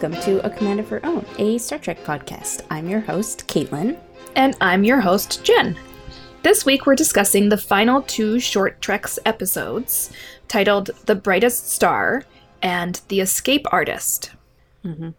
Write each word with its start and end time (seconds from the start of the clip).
Welcome 0.00 0.22
to 0.22 0.46
A 0.46 0.48
Command 0.48 0.80
of 0.80 0.88
Her 0.88 1.04
Own, 1.04 1.26
a 1.36 1.58
Star 1.58 1.78
Trek 1.78 2.02
podcast. 2.04 2.62
I'm 2.70 2.88
your 2.88 3.00
host, 3.00 3.46
Caitlin. 3.48 3.98
And 4.34 4.56
I'm 4.58 4.82
your 4.82 4.98
host, 4.98 5.44
Jenn. 5.44 5.76
This 6.42 6.64
week 6.64 6.86
we're 6.86 6.94
discussing 6.94 7.50
the 7.50 7.58
final 7.58 8.00
two 8.00 8.40
short 8.40 8.80
treks 8.80 9.18
episodes 9.26 10.10
titled 10.48 10.88
The 11.04 11.14
Brightest 11.16 11.70
Star 11.70 12.22
and 12.62 12.98
The 13.08 13.20
Escape 13.20 13.66
Artist. 13.70 14.30
Mhm. 14.86 15.12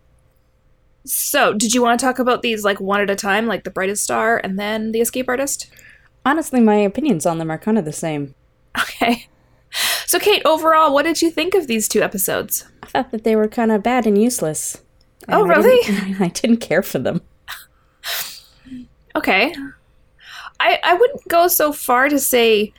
So, 1.05 1.53
did 1.53 1.75
you 1.75 1.83
want 1.83 1.99
to 1.99 2.03
talk 2.03 2.17
about 2.17 2.41
these 2.41 2.63
like 2.63 2.79
one 2.81 3.01
at 3.01 3.09
a 3.11 3.15
time, 3.15 3.45
like 3.45 3.63
The 3.63 3.69
Brightest 3.69 4.03
Star 4.03 4.41
and 4.43 4.57
then 4.57 4.93
The 4.93 5.01
Escape 5.01 5.29
Artist? 5.29 5.67
Honestly, 6.25 6.59
my 6.59 6.77
opinions 6.77 7.27
on 7.27 7.37
them 7.37 7.51
are 7.51 7.59
kind 7.59 7.77
of 7.77 7.85
the 7.85 7.93
same. 7.93 8.33
Okay. 8.79 9.27
So, 10.07 10.17
Cait, 10.17 10.41
overall, 10.43 10.91
what 10.91 11.03
did 11.03 11.21
you 11.21 11.29
think 11.29 11.53
of 11.53 11.67
these 11.67 11.87
two 11.87 12.01
episodes? 12.01 12.65
I 12.83 12.87
thought 12.87 13.11
that 13.11 13.23
they 13.23 13.35
were 13.35 13.47
kind 13.47 13.71
of 13.71 13.83
bad 13.83 14.05
and 14.07 14.21
useless. 14.21 14.81
Oh, 15.29 15.43
And 15.43 15.51
I 15.51 15.55
really? 15.55 15.85
didn't- 15.85 16.21
I 16.27 16.27
didn't 16.29 16.57
care 16.57 16.81
for 16.81 16.99
them. 16.99 17.21
Okay. 19.15 19.53
I 20.59 20.79
I 20.83 20.93
wouldn't 20.93 21.27
go 21.27 21.47
so 21.47 21.71
far 21.73 22.07
to 22.09 22.19
say 22.19 22.73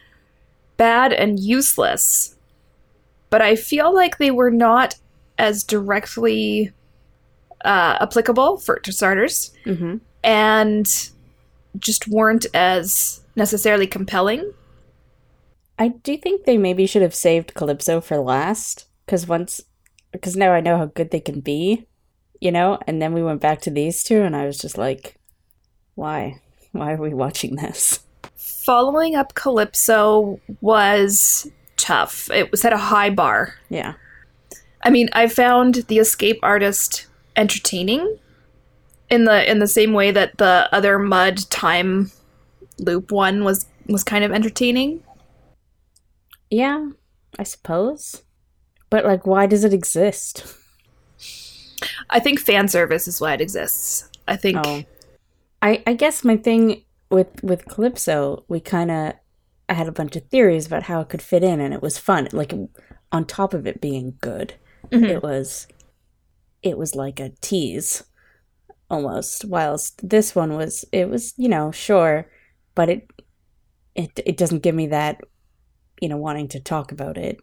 bad 0.77 1.13
and 1.13 1.39
useless, 1.39 2.37
but 3.31 3.43
I 3.43 3.55
feel 3.57 3.93
like 3.95 4.19
they 4.19 4.31
were 4.31 4.51
not 4.51 4.95
as 5.39 5.63
directly 5.65 6.73
uh, 7.65 7.99
applicable 8.01 8.59
for 8.59 8.79
to 8.81 8.93
starters, 8.93 9.53
Mm-hmm. 9.67 9.97
and 10.25 11.11
just 11.79 12.09
weren't 12.09 12.47
as 12.55 13.21
necessarily 13.37 13.87
compelling. 13.87 14.53
I 15.79 15.89
do 15.89 16.17
think 16.17 16.45
they 16.45 16.59
maybe 16.59 16.87
should 16.87 17.03
have 17.03 17.15
saved 17.15 17.55
Calypso 17.55 18.01
for 18.01 18.19
last, 18.19 18.87
because 19.07 19.27
once, 19.27 19.61
because 20.13 20.37
now 20.37 20.53
I 20.53 20.61
know 20.61 20.77
how 20.77 20.87
good 20.87 21.11
they 21.11 21.21
can 21.21 21.41
be, 21.41 21.87
you 22.41 22.53
know. 22.53 22.79
And 22.87 23.01
then 23.01 23.13
we 23.13 23.23
went 23.23 23.41
back 23.41 23.61
to 23.63 23.71
these 23.71 24.03
two, 24.03 24.23
and 24.23 24.37
I 24.37 24.47
was 24.47 24.59
just 24.59 24.79
like, 24.79 25.17
why? 25.95 26.41
Why 26.73 26.93
are 26.93 27.03
we 27.03 27.15
watching 27.15 27.57
this? 27.57 28.01
Following 28.37 29.17
up 29.17 29.35
Calypso 29.35 30.41
was 30.61 31.51
tough. 31.77 32.31
It 32.31 32.51
was 32.51 32.65
at 32.65 32.73
a 32.73 32.79
high 32.79 33.11
bar. 33.11 33.55
Yeah. 33.69 33.95
I 34.85 34.91
mean, 34.91 35.09
I 35.13 35.29
found 35.29 35.75
the 35.89 35.99
escape 35.99 36.39
artist 36.43 37.07
entertaining 37.37 38.19
in 39.11 39.25
the 39.25 39.51
in 39.51 39.59
the 39.59 39.67
same 39.67 39.93
way 39.93 40.11
that 40.11 40.39
the 40.39 40.69
other 40.73 40.99
Mudd 40.99 41.51
time 41.51 42.11
loop 42.79 43.13
one 43.13 43.45
was 43.45 43.67
was 43.87 44.05
kind 44.05 44.25
of 44.25 44.33
entertaining. 44.33 45.03
Yeah, 46.51 46.91
I 47.39 47.43
suppose. 47.45 48.23
But 48.93 49.07
like, 49.07 49.27
why 49.27 49.47
does 49.47 49.65
it 49.65 49.73
exist? 49.73 50.45
I 52.11 52.21
think 52.21 52.39
fan 52.39 52.69
service 52.69 53.09
is 53.09 53.23
why 53.23 53.33
it 53.33 53.41
exists. 53.41 54.07
I 54.29 54.37
think 54.37 54.59
Oh, 54.63 54.85
I 55.63 55.83
I 55.87 55.95
guess 55.95 56.23
my 56.25 56.37
thing 56.37 56.85
with 57.11 57.43
with 57.43 57.65
Calypso, 57.65 58.45
we 58.49 58.61
kind 58.61 58.91
of 58.91 59.15
I 59.67 59.73
had 59.73 59.89
a 59.89 59.93
bunch 59.93 60.15
of 60.15 60.27
theories 60.29 60.67
about 60.67 60.83
how 60.83 61.01
it 61.01 61.09
could 61.09 61.23
fit 61.23 61.43
in, 61.43 61.59
and 61.59 61.73
it 61.73 61.81
was 61.81 61.97
fun. 61.97 62.29
Like 62.33 62.53
on 63.11 63.25
top 63.25 63.55
of 63.55 63.67
it 63.67 63.81
being 63.81 64.19
good, 64.21 64.53
Mhm. 64.91 65.09
it 65.09 65.23
was 65.23 65.67
it 66.63 66.77
was 66.77 66.95
like 66.95 67.19
a 67.19 67.33
tease 67.41 68.03
almost. 68.91 69.47
Whilst 69.47 70.07
this 70.07 70.35
one 70.35 70.55
was 70.55 70.85
it 70.93 71.09
was 71.09 71.33
you 71.39 71.49
know 71.49 71.73
sure, 71.73 72.29
but 72.75 72.91
it 72.91 73.09
it 73.95 74.21
it 74.27 74.37
doesn't 74.37 74.63
give 74.63 74.75
me 74.75 74.89
that 74.89 75.23
you 75.99 76.11
know 76.11 76.19
wanting 76.19 76.49
to 76.49 76.61
talk 76.61 76.93
about 76.93 77.17
it. 77.17 77.41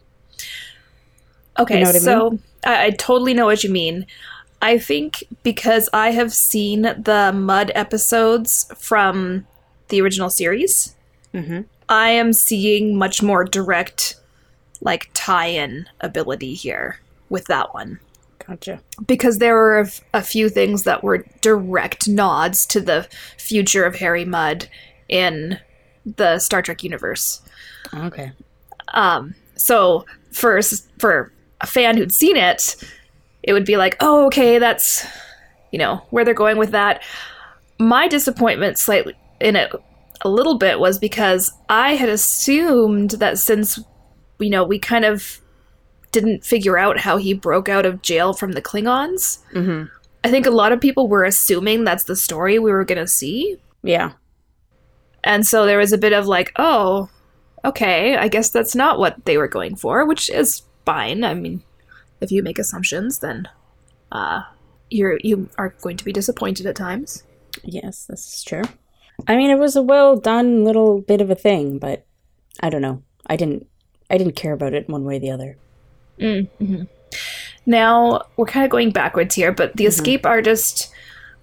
Okay, 1.60 1.80
You 1.80 1.84
know 1.86 1.88
what 1.90 1.96
I 1.96 2.00
so 2.00 2.40
I, 2.66 2.86
I 2.86 2.90
totally 2.92 3.34
know 3.34 3.46
what 3.46 3.64
you 3.64 3.70
mean. 3.72 4.06
I 4.62 4.78
think 4.78 5.24
because 5.44 5.88
I 5.94 6.12
have 6.12 6.34
seen 6.34 6.82
the 6.82 7.32
Mudd 7.34 7.72
episodes 7.76 8.70
from 8.78 9.46
the 9.90 10.02
original 10.02 10.30
series, 10.30 10.96
Mm-hmm. 11.34 11.62
I 11.88 12.10
am 12.10 12.34
seeing 12.34 12.96
much 12.98 13.22
more 13.22 13.44
direct 13.46 14.16
like 14.82 15.10
tie-in 15.14 15.86
ability 16.02 16.54
here 16.56 17.00
with 17.30 17.46
that 17.46 17.74
one. 17.74 18.00
Gotcha. 18.48 18.82
because 19.06 19.38
there 19.38 19.54
were 19.54 19.88
a, 20.16 20.24
few 20.24 20.50
things 20.50 20.84
that 20.84 21.04
were 21.04 21.24
direct 21.42 22.08
nods 22.08 22.66
to 22.68 22.82
the 22.82 23.08
future 23.38 23.86
of 23.86 23.96
Harry 23.98 24.26
Mudd 24.26 24.68
in 25.08 25.60
the 26.18 26.40
Star 26.40 26.64
Trek 26.64 26.84
universe. 26.84 27.42
Okay. 27.94 28.32
Um, 28.96 29.36
so 29.56 30.06
for 30.32 30.58
s- 30.58 30.88
for 30.98 31.32
a 31.62 31.68
fan 31.68 31.98
who'd 31.98 32.14
seen 32.14 32.38
it, 32.38 32.76
it 33.44 33.54
would 33.54 33.66
be 33.66 33.78
like, 33.78 33.98
oh, 34.00 34.26
okay, 34.28 34.60
that's 34.60 35.06
you 35.72 35.80
know 35.80 35.98
where 36.10 36.26
they're 36.26 36.34
going 36.34 36.58
with 36.58 36.72
that. 36.72 37.04
My 37.80 38.08
disappointment 38.08 38.78
slightly 38.78 39.16
in 39.40 39.56
it 39.56 39.72
a 40.22 40.30
little 40.30 40.58
bit 40.58 40.80
was 40.80 41.00
because 41.00 41.54
I 41.70 41.96
had 41.96 42.10
assumed 42.10 43.12
that 43.12 43.38
since 43.38 43.80
you 44.40 44.50
know 44.50 44.64
we 44.64 44.80
kind 44.80 45.06
of 45.06 45.40
didn't 46.12 46.44
figure 46.44 46.78
out 46.78 47.00
how 47.00 47.18
he 47.18 47.34
broke 47.34 47.70
out 47.70 47.86
of 47.86 48.02
jail 48.02 48.34
from 48.34 48.54
the 48.54 48.62
Klingons. 48.62 49.40
Mm-hmm. 49.54 49.86
I 50.24 50.30
think 50.30 50.46
a 50.46 50.52
lot 50.52 50.72
of 50.72 50.82
people 50.82 51.08
were 51.08 51.24
assuming 51.24 51.84
that's 51.84 52.04
the 52.04 52.16
story 52.16 52.60
we 52.60 52.72
were 52.72 52.84
going 52.84 52.98
to 52.98 53.08
see. 53.08 53.58
Yeah. 53.84 54.14
And 55.24 55.46
so 55.46 55.66
there 55.66 55.78
was 55.78 55.94
a 55.94 55.98
bit 55.98 56.14
of 56.14 56.28
like, 56.28 56.52
oh, 56.58 57.10
okay, 57.64 58.16
I 58.18 58.28
guess 58.28 58.50
that's 58.50 58.76
not 58.76 59.00
what 59.00 59.26
they 59.26 59.38
were 59.38 59.48
going 59.48 59.76
for, 59.76 60.06
which 60.06 60.30
is 60.30 60.64
fine. 60.90 61.24
I 61.24 61.34
mean, 61.34 61.62
if 62.22 62.32
you 62.32 62.42
make 62.44 62.60
assumptions, 62.60 63.20
then 63.20 63.48
uh, 64.12 64.42
you're 64.90 65.18
you 65.24 65.50
are 65.58 65.70
going 65.82 65.98
to 65.98 66.06
be 66.06 66.14
disappointed 66.14 66.66
at 66.66 66.76
times. 66.76 67.24
Yes, 67.64 68.06
this 68.10 68.22
is 68.34 68.44
true. 68.44 68.64
I 69.28 69.36
mean, 69.36 69.50
it 69.52 69.60
was 69.60 69.76
a 69.76 69.82
well 69.84 70.16
done 70.18 70.64
little 70.64 71.02
bit 71.02 71.22
of 71.22 71.30
a 71.30 71.36
thing, 71.36 71.78
but 71.78 72.06
I 72.62 72.70
don't 72.70 72.82
know. 72.82 73.04
I 73.28 73.36
didn't. 73.36 73.68
I 74.10 74.18
didn't 74.18 74.36
care 74.36 74.54
about 74.54 74.74
it 74.74 74.90
one 74.90 75.06
way 75.06 75.18
or 75.18 75.20
the 75.20 75.32
other. 75.32 75.58
Mm-hmm. 76.20 76.84
Now 77.66 78.24
we're 78.38 78.46
kind 78.46 78.66
of 78.66 78.72
going 78.72 78.92
backwards 78.92 79.36
here, 79.36 79.52
but 79.52 79.76
the 79.76 79.86
escape 79.86 80.26
artist 80.26 80.92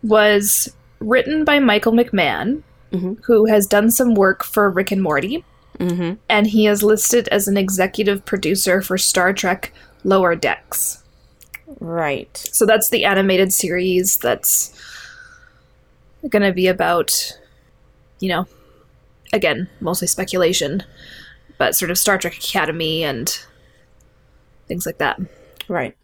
was 0.02 0.74
written 0.98 1.44
by 1.44 1.58
Michael 1.60 1.92
McMahan, 1.92 2.62
Mhm. 2.92 3.18
who 3.24 3.46
has 3.46 3.66
done 3.66 3.90
some 3.90 4.14
work 4.14 4.42
for 4.44 4.68
Rick 4.70 4.90
and 4.92 5.02
Morty. 5.02 5.44
Mm-hmm. 5.78 6.14
and 6.30 6.46
he 6.46 6.66
is 6.66 6.82
listed 6.82 7.28
as 7.28 7.48
an 7.48 7.58
executive 7.58 8.24
producer 8.24 8.80
for 8.80 8.96
Star 8.96 9.32
Trek 9.34 9.72
Lower 10.04 10.34
Decks. 10.34 11.02
Right. 11.80 12.34
So 12.36 12.64
that's 12.64 12.88
the 12.88 13.04
animated 13.04 13.52
series 13.52 14.16
that's 14.16 14.72
going 16.28 16.42
to 16.42 16.52
be 16.52 16.66
about, 16.66 17.38
you 18.20 18.28
know, 18.30 18.46
again, 19.32 19.68
mostly 19.80 20.08
speculation, 20.08 20.82
but 21.58 21.74
sort 21.74 21.90
of 21.90 21.98
Star 21.98 22.16
Trek 22.16 22.36
Academy 22.36 23.04
and 23.04 23.38
things 24.68 24.86
like 24.86 24.98
that. 24.98 25.20
Right. 25.68 25.96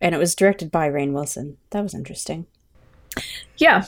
And 0.00 0.14
it 0.14 0.18
was 0.18 0.34
directed 0.34 0.70
by 0.70 0.88
Rainn 0.88 1.12
Wilson. 1.12 1.56
That 1.70 1.82
was 1.82 1.94
interesting. 1.94 2.46
Yeah. 3.56 3.86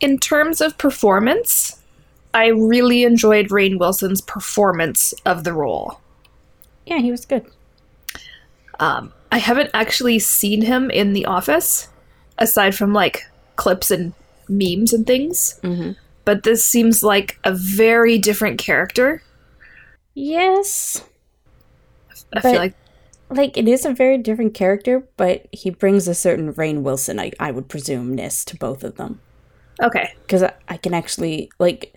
In 0.00 0.18
terms 0.18 0.60
of 0.60 0.78
performance, 0.78 1.80
I 2.34 2.48
really 2.48 3.04
enjoyed 3.04 3.48
Rainn 3.48 3.78
Wilson's 3.78 4.20
performance 4.20 5.14
of 5.24 5.44
the 5.44 5.52
role. 5.52 6.00
Yeah, 6.86 6.98
he 6.98 7.10
was 7.10 7.24
good. 7.24 7.46
Um, 8.80 9.12
I 9.32 9.38
haven't 9.38 9.70
actually 9.72 10.18
seen 10.18 10.62
him 10.62 10.90
in 10.90 11.12
The 11.12 11.26
Office, 11.26 11.88
aside 12.38 12.74
from 12.74 12.92
like 12.92 13.22
clips 13.56 13.90
and 13.90 14.12
memes 14.48 14.92
and 14.92 15.06
things. 15.06 15.58
Mm-hmm. 15.62 15.92
But 16.24 16.42
this 16.42 16.64
seems 16.64 17.02
like 17.02 17.38
a 17.44 17.52
very 17.54 18.18
different 18.18 18.58
character. 18.58 19.22
Yes. 20.14 21.02
I 22.32 22.40
But- 22.40 22.42
feel 22.42 22.54
like, 22.56 22.74
Like, 23.30 23.56
it 23.56 23.66
is 23.66 23.84
a 23.86 23.92
very 23.92 24.18
different 24.18 24.54
character, 24.54 25.02
but 25.16 25.46
he 25.50 25.70
brings 25.70 26.06
a 26.06 26.14
certain 26.14 26.52
Rainn 26.52 26.82
Wilson, 26.82 27.18
I, 27.18 27.32
I 27.40 27.50
would 27.50 27.68
presume, 27.68 28.14
ness 28.14 28.44
to 28.46 28.56
both 28.56 28.84
of 28.84 28.96
them. 28.96 29.20
okay, 29.82 30.12
Because 30.22 30.42
I, 30.42 30.52
I 30.68 30.76
can 30.76 30.94
actually, 30.94 31.50
like, 31.58 31.94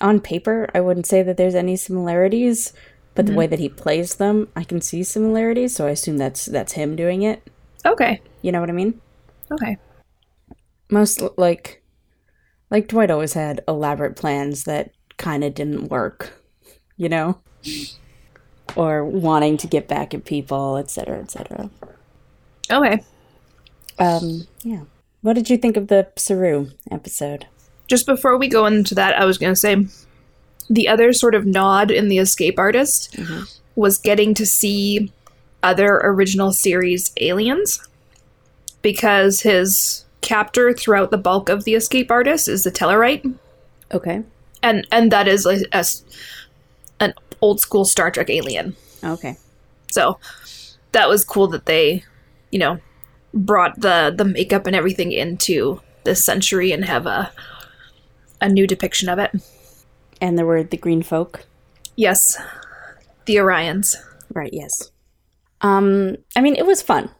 on 0.00 0.20
paper, 0.20 0.68
I 0.74 0.80
wouldn't 0.80 1.06
say 1.06 1.22
that 1.22 1.36
there's 1.36 1.54
any 1.54 1.76
similarities, 1.76 2.72
but 3.14 3.26
the 3.26 3.34
way 3.34 3.46
that 3.46 3.58
he 3.60 3.68
plays 3.68 4.16
them, 4.16 4.48
I 4.56 4.64
can 4.64 4.80
see 4.80 5.02
similarities, 5.04 5.74
so 5.74 5.86
I 5.86 5.90
assume 5.90 6.16
that's 6.18 6.46
that's 6.46 6.72
him 6.72 6.96
doing 6.96 7.22
it. 7.22 7.48
okay, 7.86 8.20
You 8.42 8.52
know 8.52 8.60
what 8.60 8.70
I 8.70 8.72
mean? 8.72 9.00
okay. 9.52 9.76
most 10.90 11.22
like 11.36 11.82
like 12.70 12.88
Dwight 12.88 13.10
always 13.10 13.34
had 13.34 13.62
elaborate 13.68 14.16
plans 14.16 14.64
that 14.64 14.90
kind 15.16 15.44
of 15.44 15.54
didn't 15.54 15.90
work, 15.90 16.32
you 16.96 17.08
know, 17.08 17.38
or 18.74 19.04
wanting 19.04 19.56
to 19.58 19.66
get 19.68 19.86
back 19.86 20.12
at 20.12 20.24
people, 20.24 20.76
etc., 20.76 21.20
etc. 21.20 21.70
Okay. 22.70 23.04
Um, 23.98 24.46
yeah. 24.62 24.82
What 25.20 25.34
did 25.34 25.48
you 25.50 25.56
think 25.56 25.76
of 25.76 25.86
the 25.88 26.08
Saru 26.16 26.70
episode? 26.90 27.46
Just 27.86 28.06
before 28.06 28.36
we 28.36 28.48
go 28.48 28.66
into 28.66 28.94
that, 28.94 29.18
I 29.18 29.24
was 29.24 29.38
going 29.38 29.52
to 29.52 29.56
say 29.56 29.86
the 30.70 30.88
other 30.88 31.12
sort 31.12 31.34
of 31.34 31.46
nod 31.46 31.90
in 31.90 32.08
The 32.08 32.18
Escape 32.18 32.58
Artist 32.58 33.12
mm-hmm. 33.12 33.42
was 33.74 33.98
getting 33.98 34.34
to 34.34 34.46
see 34.46 35.12
other 35.62 36.00
original 36.02 36.52
series 36.52 37.12
aliens 37.20 37.86
because 38.82 39.40
his 39.40 40.04
captor 40.20 40.72
throughout 40.72 41.10
the 41.10 41.18
bulk 41.18 41.48
of 41.48 41.64
the 41.64 41.74
escape 41.74 42.10
artist 42.10 42.48
is 42.48 42.64
the 42.64 42.70
Tellarite, 42.70 43.34
Okay. 43.92 44.22
and 44.62 44.86
and 44.90 45.10
that 45.10 45.28
is 45.28 45.46
a, 45.46 45.64
a 45.72 45.84
an 47.00 47.14
old 47.40 47.60
school 47.60 47.84
Star 47.84 48.10
Trek 48.10 48.30
alien. 48.30 48.76
Okay. 49.02 49.36
So 49.90 50.18
that 50.92 51.08
was 51.08 51.24
cool 51.24 51.46
that 51.48 51.66
they, 51.66 52.04
you 52.50 52.58
know, 52.58 52.78
brought 53.32 53.80
the 53.80 54.14
the 54.16 54.24
makeup 54.24 54.66
and 54.66 54.76
everything 54.76 55.12
into 55.12 55.80
this 56.04 56.24
century 56.24 56.72
and 56.72 56.84
have 56.84 57.06
a 57.06 57.32
a 58.44 58.48
new 58.48 58.66
depiction 58.66 59.08
of 59.08 59.18
it. 59.18 59.32
And 60.20 60.38
there 60.38 60.46
were 60.46 60.62
the 60.62 60.76
green 60.76 61.02
folk. 61.02 61.44
Yes, 61.96 62.38
the 63.26 63.36
Orions. 63.36 63.96
Right, 64.32 64.52
yes. 64.52 64.90
Um, 65.60 66.16
I 66.36 66.40
mean, 66.40 66.54
it 66.54 66.66
was 66.66 66.82
fun. 66.82 67.10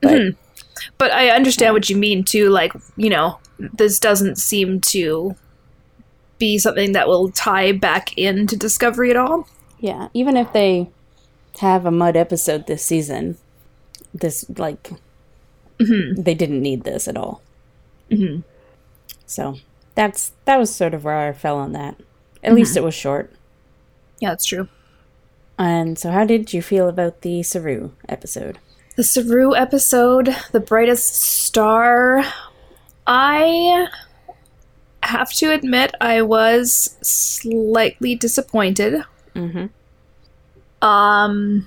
But 0.00 1.12
I 1.12 1.28
understand 1.30 1.74
what 1.74 1.88
you 1.88 1.96
mean 1.96 2.24
too. 2.24 2.50
Like, 2.50 2.72
you 2.96 3.08
know, 3.08 3.38
this 3.58 3.98
doesn't 3.98 4.36
seem 4.36 4.80
to 4.82 5.36
be 6.38 6.58
something 6.58 6.92
that 6.92 7.08
will 7.08 7.30
tie 7.30 7.72
back 7.72 8.16
into 8.18 8.56
Discovery 8.56 9.10
at 9.10 9.16
all. 9.16 9.48
Yeah, 9.78 10.08
even 10.14 10.36
if 10.36 10.52
they 10.52 10.90
have 11.60 11.86
a 11.86 11.90
Mudd 11.90 12.16
episode 12.16 12.66
this 12.66 12.84
season, 12.84 13.38
this, 14.12 14.44
like, 14.58 14.90
they 15.78 16.34
didn't 16.34 16.60
need 16.62 16.84
this 16.84 17.06
at 17.08 17.16
all. 17.16 17.42
Mm-hmm. 18.10 18.40
So 19.26 19.56
that's 19.94 20.32
that 20.44 20.58
was 20.58 20.74
sort 20.74 20.94
of 20.94 21.04
where 21.04 21.28
I 21.28 21.32
fell 21.32 21.58
on 21.58 21.72
that. 21.72 21.96
At 22.42 22.54
least 22.54 22.76
it 22.76 22.82
was 22.82 22.94
short. 22.94 23.32
Yeah, 24.20 24.30
that's 24.30 24.44
true. 24.44 24.68
And 25.58 25.98
so, 25.98 26.10
how 26.10 26.24
did 26.24 26.52
you 26.52 26.62
feel 26.62 26.88
about 26.88 27.22
the 27.22 27.42
Saru 27.42 27.90
episode? 28.08 28.58
The 28.96 29.04
Saru 29.04 29.54
episode, 29.54 30.34
The 30.52 30.60
Brightest 30.60 31.14
Star. 31.14 32.24
I 33.06 33.88
have 35.02 35.30
to 35.34 35.52
admit, 35.52 35.94
I 36.00 36.22
was 36.22 36.96
slightly 37.02 38.14
disappointed. 38.14 39.04
Mm-hmm. 39.34 39.66
Um, 40.86 41.66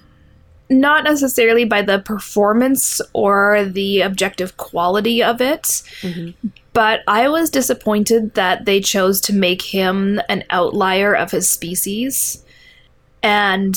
not 0.69 1.03
necessarily 1.03 1.65
by 1.65 1.81
the 1.81 1.99
performance 1.99 3.01
or 3.13 3.65
the 3.65 4.01
objective 4.01 4.57
quality 4.57 5.23
of 5.23 5.41
it, 5.41 5.63
Mm-hmm. 6.01 6.47
But 6.77 7.01
I 7.07 7.27
was 7.27 7.49
disappointed 7.49 8.35
that 8.35 8.65
they 8.65 8.81
chose 8.81 9.19
to 9.21 9.33
make 9.33 9.63
him 9.63 10.21
an 10.29 10.43
outlier 10.51 11.15
of 11.15 11.31
his 11.31 11.49
species 11.49 12.45
and 13.23 13.73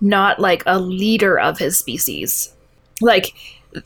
not 0.00 0.40
like 0.40 0.64
a 0.66 0.80
leader 0.80 1.38
of 1.38 1.58
his 1.58 1.78
species. 1.78 2.52
Like, 3.00 3.34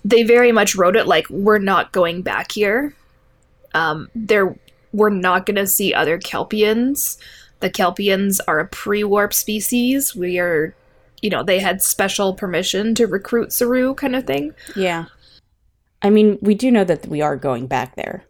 they 0.02 0.22
very 0.22 0.50
much 0.50 0.76
wrote 0.76 0.96
it 0.96 1.06
like, 1.06 1.28
we're 1.28 1.58
not 1.58 1.92
going 1.92 2.22
back 2.22 2.52
here. 2.52 2.96
Um, 3.74 4.08
there, 4.14 4.58
we're 4.92 5.10
not 5.10 5.44
going 5.44 5.56
to 5.56 5.66
see 5.66 5.92
other 5.92 6.18
Kelpians. 6.18 7.18
The 7.60 7.68
Kelpians 7.68 8.40
are 8.48 8.60
a 8.60 8.66
pre 8.68 9.04
warp 9.04 9.34
species. 9.34 10.16
We 10.16 10.38
are, 10.38 10.74
you 11.20 11.28
know, 11.28 11.42
they 11.42 11.58
had 11.58 11.82
special 11.82 12.32
permission 12.32 12.94
to 12.94 13.06
recruit 13.06 13.52
Saru, 13.52 13.92
kind 13.92 14.16
of 14.16 14.26
thing. 14.26 14.54
Yeah. 14.74 15.04
I 16.00 16.08
mean, 16.08 16.38
we 16.40 16.54
do 16.54 16.70
know 16.70 16.84
that 16.84 17.06
we 17.08 17.20
are 17.20 17.36
going 17.36 17.66
back 17.66 17.96
there. 17.96 18.24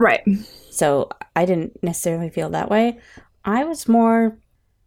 Right. 0.00 0.26
So 0.70 1.10
I 1.36 1.44
didn't 1.44 1.80
necessarily 1.82 2.30
feel 2.30 2.48
that 2.50 2.70
way. 2.70 2.98
I 3.44 3.64
was 3.64 3.86
more 3.86 4.38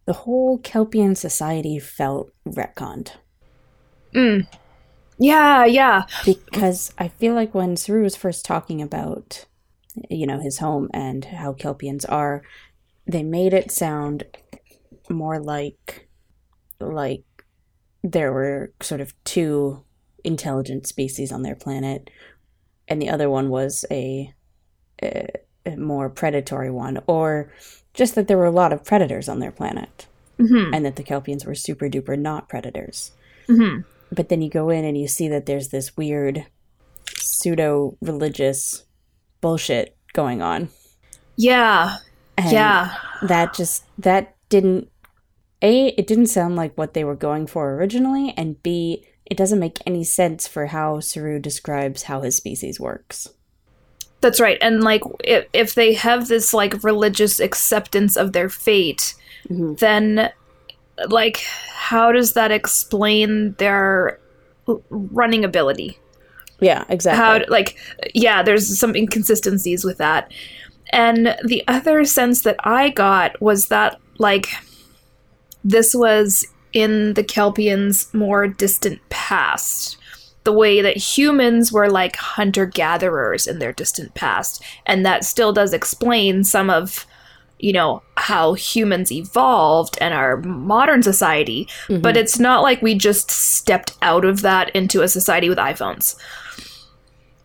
the 0.06 0.12
whole 0.12 0.58
Kelpian 0.58 1.14
society 1.16 1.78
felt 1.78 2.30
retconned. 2.46 3.12
Mm. 4.14 4.46
Yeah, 5.18 5.64
yeah. 5.64 6.02
Because 6.24 6.92
I 6.98 7.08
feel 7.08 7.34
like 7.34 7.54
when 7.54 7.76
Saru 7.76 8.02
was 8.02 8.16
first 8.16 8.44
talking 8.44 8.82
about, 8.82 9.46
you 10.10 10.26
know, 10.26 10.40
his 10.40 10.58
home 10.58 10.90
and 10.92 11.24
how 11.24 11.52
Kelpians 11.52 12.04
are, 12.08 12.42
they 13.06 13.22
made 13.22 13.54
it 13.54 13.70
sound 13.70 14.24
more 15.08 15.38
like, 15.38 16.08
like 16.80 17.24
there 18.02 18.32
were 18.32 18.72
sort 18.82 19.00
of 19.00 19.14
two 19.22 19.84
intelligent 20.24 20.86
species 20.88 21.30
on 21.30 21.42
their 21.42 21.54
planet, 21.54 22.10
and 22.88 23.00
the 23.00 23.10
other 23.10 23.30
one 23.30 23.48
was 23.48 23.84
a, 23.90 24.34
more 25.76 26.08
predatory 26.10 26.70
one, 26.70 26.98
or 27.06 27.52
just 27.94 28.14
that 28.14 28.28
there 28.28 28.36
were 28.38 28.44
a 28.44 28.50
lot 28.62 28.72
of 28.72 28.84
predators 28.84 29.28
on 29.28 29.38
their 29.40 29.52
planet, 29.52 30.06
Mm-hmm. 30.38 30.74
and 30.74 30.84
that 30.84 30.96
the 30.96 31.04
Kelpians 31.04 31.46
were 31.46 31.54
super 31.54 31.88
duper 31.88 32.18
not 32.18 32.48
predators 32.48 33.12
Mm-hmm. 33.48 33.82
but 34.10 34.28
then 34.30 34.42
you 34.42 34.50
go 34.50 34.68
in 34.68 34.84
and 34.84 34.98
you 34.98 35.06
see 35.06 35.28
that 35.28 35.46
there's 35.46 35.68
this 35.68 35.96
weird 35.96 36.46
pseudo 37.18 37.96
religious 38.00 38.84
bullshit 39.40 39.96
going 40.12 40.42
on 40.42 40.70
Yeah, 41.36 41.98
and 42.36 42.50
yeah. 42.50 42.96
that 43.22 43.54
just 43.54 43.84
that 43.98 44.34
didn't 44.48 44.88
a 45.62 45.88
it 45.88 46.06
didn't 46.08 46.26
sound 46.26 46.56
like 46.56 46.76
what 46.76 46.94
they 46.94 47.04
were 47.04 47.14
going 47.16 47.46
for 47.46 47.74
originally 47.74 48.34
and 48.36 48.60
b 48.62 49.06
it 49.24 49.36
doesn't 49.36 49.60
make 49.60 49.78
any 49.86 50.02
sense 50.04 50.48
for 50.48 50.66
how 50.66 50.98
saru 51.00 51.38
describes 51.38 52.02
how 52.04 52.22
his 52.22 52.36
species 52.36 52.80
works 52.80 53.28
That's 54.24 54.40
right. 54.40 54.56
And 54.62 54.82
like, 54.82 55.02
if, 55.22 55.46
if 55.52 55.74
they 55.74 55.92
have 55.92 56.28
this 56.28 56.54
like 56.54 56.82
religious 56.82 57.38
acceptance 57.40 58.16
of 58.16 58.32
their 58.32 58.48
fate, 58.48 59.14
Mhm. 59.50 59.78
then 59.78 60.30
like, 61.08 61.44
how 61.74 62.10
does 62.10 62.32
that 62.32 62.50
explain 62.50 63.52
their 63.58 64.18
running 64.90 65.44
ability? 65.44 65.98
yeah 66.60 66.84
exactly 66.88 67.18
how 67.22 67.40
like 67.48 67.76
yeah 68.14 68.40
there's 68.40 68.78
some 68.78 68.94
inconsistencies 68.94 69.84
with 69.84 69.98
that 69.98 70.30
and 70.92 71.36
the 71.44 71.64
other 71.66 72.04
sense 72.04 72.42
that 72.42 72.54
i 72.60 72.90
got 72.90 73.38
was 73.42 73.66
that 73.68 74.00
like 74.18 74.46
this 75.64 75.92
was 75.94 76.46
in 76.72 77.14
the 77.14 77.24
kelpians 77.24 78.12
more 78.14 78.46
distant 78.46 79.00
past 79.10 79.96
the 80.44 80.52
way 80.52 80.80
that 80.80 80.96
humans 80.96 81.72
were 81.72 81.90
like 81.90 82.16
hunter 82.16 82.66
gatherers 82.66 83.46
in 83.46 83.58
their 83.58 83.72
distant 83.72 84.14
past 84.14 84.62
and 84.86 85.04
that 85.04 85.24
still 85.24 85.52
does 85.52 85.72
explain 85.72 86.44
some 86.44 86.70
of 86.70 87.06
you 87.58 87.72
know 87.72 88.02
how 88.16 88.52
humans 88.54 89.10
evolved 89.10 89.96
and 90.00 90.12
our 90.12 90.36
modern 90.38 91.02
society 91.02 91.66
mm-hmm. 91.86 92.00
but 92.02 92.16
it's 92.16 92.38
not 92.38 92.62
like 92.62 92.82
we 92.82 92.94
just 92.94 93.30
stepped 93.30 93.96
out 94.02 94.24
of 94.24 94.42
that 94.42 94.68
into 94.70 95.02
a 95.02 95.08
society 95.08 95.48
with 95.48 95.58
iphones 95.58 96.16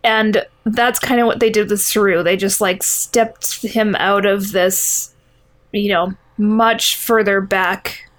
and 0.04 0.46
that's 0.66 1.00
kind 1.00 1.20
of 1.20 1.28
what 1.28 1.40
they 1.40 1.50
did 1.50 1.70
with 1.70 1.82
Saru. 1.82 2.24
They 2.24 2.38
just 2.38 2.62
like 2.62 2.84
stepped 2.84 3.62
him 3.64 3.96
out 3.96 4.26
of 4.26 4.52
this, 4.52 5.14
you 5.72 5.90
know, 5.90 6.14
much 6.38 6.96
further 6.96 7.42
back 7.42 8.10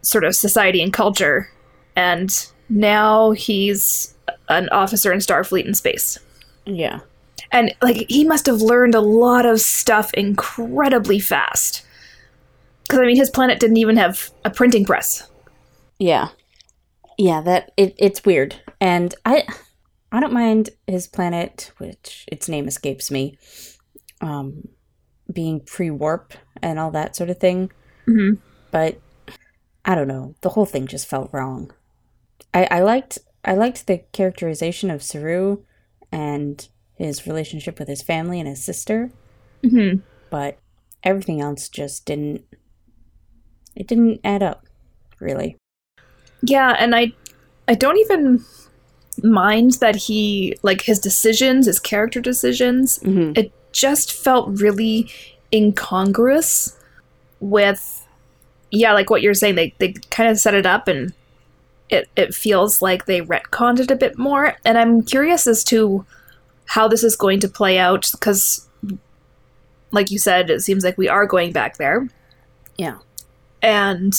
sort 0.00 0.24
of 0.24 0.34
society 0.34 0.82
and 0.82 0.92
culture. 0.92 1.50
And 1.94 2.30
now 2.68 3.30
he's 3.32 4.14
an 4.48 4.68
officer 4.70 5.12
in 5.12 5.18
Starfleet 5.18 5.64
in 5.66 5.74
space. 5.74 6.18
yeah 6.64 7.00
And 7.52 7.74
like 7.82 8.06
he 8.08 8.24
must 8.24 8.46
have 8.46 8.60
learned 8.60 8.94
a 8.94 9.00
lot 9.00 9.46
of 9.46 9.60
stuff 9.60 10.12
incredibly 10.14 11.18
fast. 11.20 11.84
Because 12.82 13.00
I 13.00 13.06
mean, 13.06 13.16
his 13.16 13.30
planet 13.30 13.60
didn't 13.60 13.78
even 13.78 13.96
have 13.96 14.30
a 14.44 14.50
printing 14.50 14.84
press. 14.84 15.28
Yeah. 15.98 16.28
Yeah, 17.18 17.40
that 17.42 17.72
it, 17.76 17.94
it's 17.98 18.24
weird. 18.24 18.56
And 18.80 19.14
I 19.24 19.44
I 20.12 20.20
don't 20.20 20.32
mind 20.32 20.70
his 20.86 21.08
planet, 21.08 21.72
which 21.78 22.24
its 22.28 22.48
name 22.48 22.68
escapes 22.68 23.10
me, 23.10 23.38
um 24.20 24.68
being 25.32 25.60
pre-warp 25.60 26.34
and 26.62 26.78
all 26.78 26.90
that 26.92 27.16
sort 27.16 27.30
of 27.30 27.38
thing. 27.38 27.70
Mm-hmm. 28.06 28.40
But 28.70 29.00
I 29.84 29.94
don't 29.94 30.08
know. 30.08 30.34
The 30.42 30.50
whole 30.50 30.66
thing 30.66 30.86
just 30.86 31.08
felt 31.08 31.30
wrong. 31.32 31.72
I, 32.54 32.66
I 32.70 32.80
liked 32.80 33.18
I 33.44 33.54
liked 33.54 33.86
the 33.86 33.98
characterization 34.12 34.90
of 34.90 35.02
Saru 35.02 35.58
and 36.10 36.66
his 36.94 37.26
relationship 37.26 37.78
with 37.78 37.88
his 37.88 38.02
family 38.02 38.40
and 38.40 38.48
his 38.48 38.62
sister, 38.64 39.10
Mm-hmm. 39.62 40.00
but 40.30 40.58
everything 41.02 41.40
else 41.40 41.68
just 41.68 42.04
didn't 42.06 42.44
it 43.74 43.86
didn't 43.86 44.20
add 44.24 44.42
up, 44.42 44.64
really. 45.20 45.56
Yeah, 46.42 46.74
and 46.78 46.94
I 46.94 47.12
I 47.68 47.74
don't 47.74 47.98
even 47.98 48.44
mind 49.22 49.72
that 49.80 49.96
he 49.96 50.54
like 50.62 50.82
his 50.82 50.98
decisions, 50.98 51.66
his 51.66 51.78
character 51.80 52.20
decisions, 52.20 52.98
Mm-hmm. 53.00 53.32
it 53.36 53.52
just 53.72 54.12
felt 54.12 54.60
really 54.60 55.10
incongruous 55.52 56.78
with 57.40 58.06
yeah, 58.70 58.92
like 58.92 59.10
what 59.10 59.22
you're 59.22 59.34
saying, 59.34 59.54
they 59.54 59.74
they 59.78 59.92
kind 60.10 60.28
of 60.30 60.38
set 60.38 60.54
it 60.54 60.66
up 60.66 60.88
and 60.88 61.12
it 61.88 62.08
it 62.16 62.34
feels 62.34 62.82
like 62.82 63.06
they 63.06 63.20
retconned 63.20 63.80
it 63.80 63.90
a 63.90 63.96
bit 63.96 64.18
more. 64.18 64.54
And 64.64 64.76
I'm 64.78 65.02
curious 65.02 65.46
as 65.46 65.62
to 65.64 66.04
how 66.66 66.88
this 66.88 67.04
is 67.04 67.16
going 67.16 67.40
to 67.40 67.48
play 67.48 67.78
out 67.78 68.08
because 68.12 68.68
like 69.92 70.10
you 70.10 70.18
said, 70.18 70.50
it 70.50 70.60
seems 70.62 70.82
like 70.84 70.98
we 70.98 71.08
are 71.08 71.26
going 71.26 71.52
back 71.52 71.76
there 71.76 72.08
Yeah. 72.76 72.98
and 73.62 74.12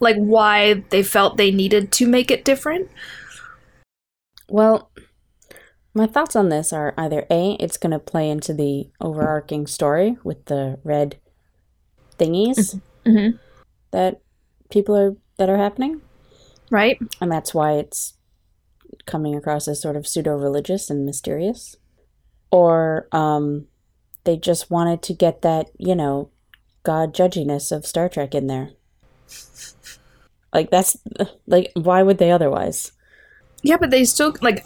like 0.00 0.16
why 0.16 0.84
they 0.90 1.02
felt 1.02 1.36
they 1.36 1.50
needed 1.50 1.90
to 1.92 2.06
make 2.06 2.30
it 2.30 2.44
different. 2.44 2.90
Well, 4.48 4.90
my 5.94 6.06
thoughts 6.06 6.36
on 6.36 6.50
this 6.50 6.72
are 6.72 6.92
either 6.98 7.26
A, 7.30 7.52
it's 7.58 7.78
going 7.78 7.92
to 7.92 7.98
play 7.98 8.28
into 8.28 8.52
the 8.52 8.90
overarching 9.00 9.66
story 9.66 10.18
with 10.22 10.44
the 10.46 10.78
red 10.84 11.16
thingies 12.18 12.80
Mm-hmm. 13.06 13.36
that 13.92 14.20
people 14.68 14.96
are 14.96 15.16
that 15.38 15.48
are 15.48 15.56
happening, 15.58 16.00
Right? 16.70 16.98
and 17.20 17.30
that's 17.30 17.54
why 17.54 17.72
it's 17.72 18.14
coming 19.06 19.34
across 19.34 19.68
as 19.68 19.80
sort 19.80 19.96
of 19.96 20.06
pseudo-religious 20.06 20.90
and 20.90 21.04
mysterious. 21.04 21.76
Or 22.50 23.08
um 23.12 23.66
they 24.24 24.36
just 24.36 24.70
wanted 24.70 25.02
to 25.02 25.14
get 25.14 25.42
that, 25.42 25.70
you 25.78 25.94
know, 25.94 26.30
god 26.82 27.14
judginess 27.14 27.70
of 27.70 27.86
Star 27.86 28.08
Trek 28.08 28.34
in 28.34 28.46
there. 28.46 28.70
Like 30.52 30.70
that's 30.70 30.96
like 31.46 31.70
why 31.74 32.02
would 32.02 32.18
they 32.18 32.30
otherwise? 32.30 32.92
Yeah, 33.62 33.76
but 33.78 33.90
they 33.90 34.04
still 34.04 34.34
like 34.40 34.64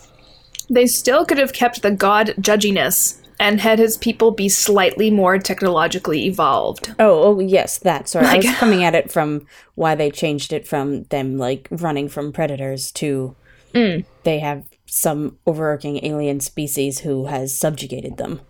they 0.70 0.86
still 0.86 1.24
could 1.24 1.38
have 1.38 1.52
kept 1.52 1.82
the 1.82 1.90
god 1.90 2.34
judginess 2.40 3.19
and 3.40 3.60
had 3.60 3.78
his 3.80 3.96
people 3.96 4.30
be 4.30 4.48
slightly 4.48 5.10
more 5.10 5.38
technologically 5.38 6.26
evolved. 6.26 6.94
Oh, 7.00 7.22
oh 7.24 7.40
yes, 7.40 7.78
that. 7.78 8.08
Sorry, 8.08 8.26
I 8.26 8.32
Like- 8.34 8.42
was 8.44 8.54
coming 8.58 8.84
at 8.84 8.94
it 8.94 9.10
from 9.10 9.46
why 9.74 9.94
they 9.96 10.10
changed 10.10 10.52
it 10.52 10.68
from 10.68 11.04
them 11.04 11.38
like 11.38 11.66
running 11.72 12.08
from 12.08 12.32
predators 12.32 12.92
to 12.92 13.34
Mm. 13.72 14.04
they 14.24 14.40
have 14.40 14.64
some 14.86 15.38
overarching 15.46 16.04
alien 16.04 16.40
species 16.40 16.98
who 17.00 17.26
has 17.26 17.56
subjugated 17.56 18.16
them. 18.16 18.40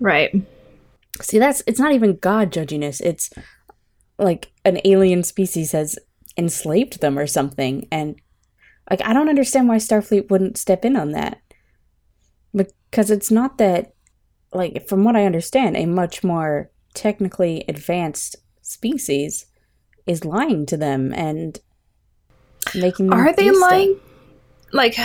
Right. 0.00 0.34
See, 1.22 1.38
that's 1.38 1.62
it's 1.68 1.78
not 1.78 1.92
even 1.92 2.16
god 2.16 2.52
judginess. 2.52 3.00
It's 3.00 3.30
like 4.18 4.50
an 4.64 4.80
alien 4.84 5.22
species 5.22 5.70
has 5.70 5.96
enslaved 6.36 7.00
them 7.00 7.16
or 7.16 7.28
something, 7.28 7.86
and 7.92 8.16
like 8.90 9.00
I 9.04 9.12
don't 9.12 9.28
understand 9.28 9.68
why 9.68 9.76
Starfleet 9.76 10.30
wouldn't 10.30 10.58
step 10.58 10.84
in 10.84 10.96
on 10.96 11.12
that. 11.12 11.38
Because 12.52 13.10
it's 13.12 13.30
not 13.30 13.58
that, 13.58 13.92
like, 14.52 14.88
from 14.88 15.04
what 15.04 15.16
I 15.16 15.24
understand, 15.26 15.76
a 15.76 15.86
much 15.86 16.22
more 16.24 16.70
technically 16.94 17.64
advanced 17.68 18.36
species 18.62 19.46
is 20.06 20.24
lying 20.24 20.66
to 20.66 20.76
them 20.76 21.12
and 21.14 21.58
making 22.74 23.08
them. 23.08 23.18
Are 23.18 23.32
they 23.32 23.48
stuff. 23.48 23.60
lying? 23.60 24.00
Like 24.72 24.96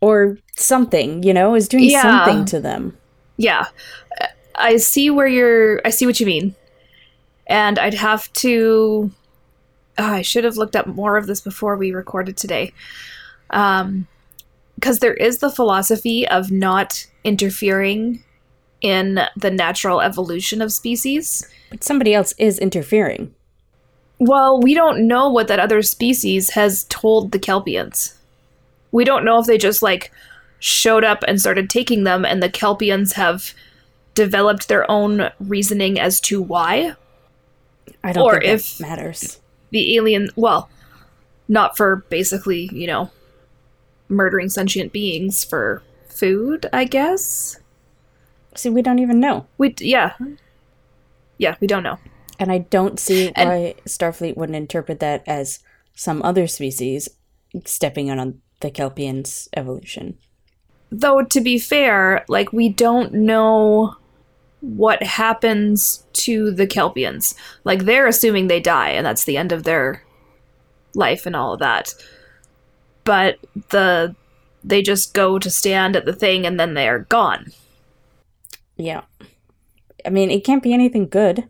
or 0.00 0.38
something? 0.56 1.22
You 1.22 1.32
know, 1.34 1.54
is 1.54 1.68
doing 1.68 1.84
Yeah. 1.90 2.02
something 2.02 2.44
to 2.46 2.60
them. 2.60 2.96
yeah. 3.36 3.66
I 4.56 4.76
see 4.76 5.10
where 5.10 5.26
you're 5.26 5.80
I 5.84 5.90
see 5.90 6.06
what 6.06 6.20
you 6.20 6.26
mean. 6.26 6.54
And 7.48 7.78
I'd 7.78 7.94
have 7.94 8.32
to 8.34 9.10
oh, 9.98 10.04
I 10.04 10.22
should 10.22 10.44
have 10.44 10.56
looked 10.56 10.76
up 10.76 10.86
more 10.86 11.16
of 11.16 11.26
this 11.26 11.40
before 11.40 11.76
we 11.76 11.90
recorded 11.92 12.36
today. 12.36 12.72
Um 13.50 14.06
because 14.84 14.98
there 14.98 15.14
is 15.14 15.38
the 15.38 15.48
philosophy 15.50 16.28
of 16.28 16.50
not 16.50 17.06
interfering 17.24 18.22
in 18.82 19.18
the 19.34 19.50
natural 19.50 20.02
evolution 20.02 20.60
of 20.60 20.70
species. 20.70 21.48
But 21.70 21.82
somebody 21.82 22.12
else 22.12 22.34
is 22.36 22.58
interfering. 22.58 23.34
Well, 24.18 24.60
we 24.60 24.74
don't 24.74 25.08
know 25.08 25.30
what 25.30 25.48
that 25.48 25.58
other 25.58 25.80
species 25.80 26.50
has 26.50 26.84
told 26.90 27.32
the 27.32 27.38
Kelpians. 27.38 28.12
We 28.92 29.04
don't 29.06 29.24
know 29.24 29.38
if 29.38 29.46
they 29.46 29.56
just 29.56 29.80
like 29.82 30.12
showed 30.58 31.02
up 31.02 31.24
and 31.26 31.40
started 31.40 31.70
taking 31.70 32.04
them 32.04 32.26
and 32.26 32.42
the 32.42 32.50
Kelpians 32.50 33.14
have 33.14 33.54
developed 34.12 34.68
their 34.68 34.88
own 34.90 35.30
reasoning 35.40 35.98
as 35.98 36.20
to 36.20 36.42
why 36.42 36.94
I 38.04 38.12
don't 38.12 38.22
Or 38.22 38.32
think 38.34 38.44
if- 38.44 38.80
matters. 38.80 39.40
the 39.70 39.96
alien 39.96 40.28
well, 40.36 40.68
not 41.48 41.74
for 41.74 42.04
basically, 42.10 42.68
you 42.70 42.86
know, 42.86 43.10
murdering 44.08 44.48
sentient 44.48 44.92
beings 44.92 45.44
for 45.44 45.82
food, 46.08 46.66
I 46.72 46.84
guess. 46.84 47.58
See, 48.54 48.70
we 48.70 48.82
don't 48.82 48.98
even 49.00 49.18
know. 49.20 49.46
We 49.58 49.70
d- 49.70 49.90
yeah. 49.90 50.12
Yeah, 51.38 51.56
we 51.60 51.66
don't 51.66 51.82
know. 51.82 51.98
And 52.38 52.50
I 52.52 52.58
don't 52.58 52.98
see 53.00 53.32
And- 53.34 53.48
why 53.48 53.74
Starfleet 53.86 54.36
wouldn't 54.36 54.56
interpret 54.56 55.00
that 55.00 55.22
as 55.26 55.60
some 55.94 56.22
other 56.22 56.46
species 56.46 57.08
stepping 57.64 58.08
in 58.08 58.18
on 58.18 58.40
the 58.60 58.70
Kelpians' 58.70 59.48
evolution. 59.56 60.18
though 60.90 61.22
to 61.24 61.40
be 61.40 61.58
fair 61.58 62.24
like 62.28 62.52
we 62.52 62.68
don't 62.68 63.12
know 63.12 63.96
what 64.60 65.02
happens 65.02 66.04
to 66.12 66.52
the 66.52 66.66
kelpians 66.68 67.34
like 67.64 67.84
they're 67.84 68.06
assuming 68.06 68.46
they 68.46 68.60
die 68.60 68.90
and 68.90 69.04
that's 69.04 69.24
the 69.24 69.36
end 69.36 69.50
of 69.50 69.64
their 69.64 70.04
life 70.94 71.26
and 71.26 71.34
all 71.34 71.52
of 71.54 71.58
that 71.58 71.92
but 73.04 73.38
the 73.70 74.14
they 74.62 74.82
just 74.82 75.12
go 75.14 75.38
to 75.38 75.50
stand 75.50 75.94
at 75.96 76.06
the 76.06 76.12
thing 76.14 76.46
and 76.46 76.58
then 76.58 76.74
they're 76.74 77.00
gone 77.00 77.52
Yeah. 78.76 79.02
I 80.06 80.10
mean, 80.10 80.30
it 80.30 80.44
can't 80.44 80.62
be 80.62 80.74
anything 80.74 81.08
good. 81.08 81.48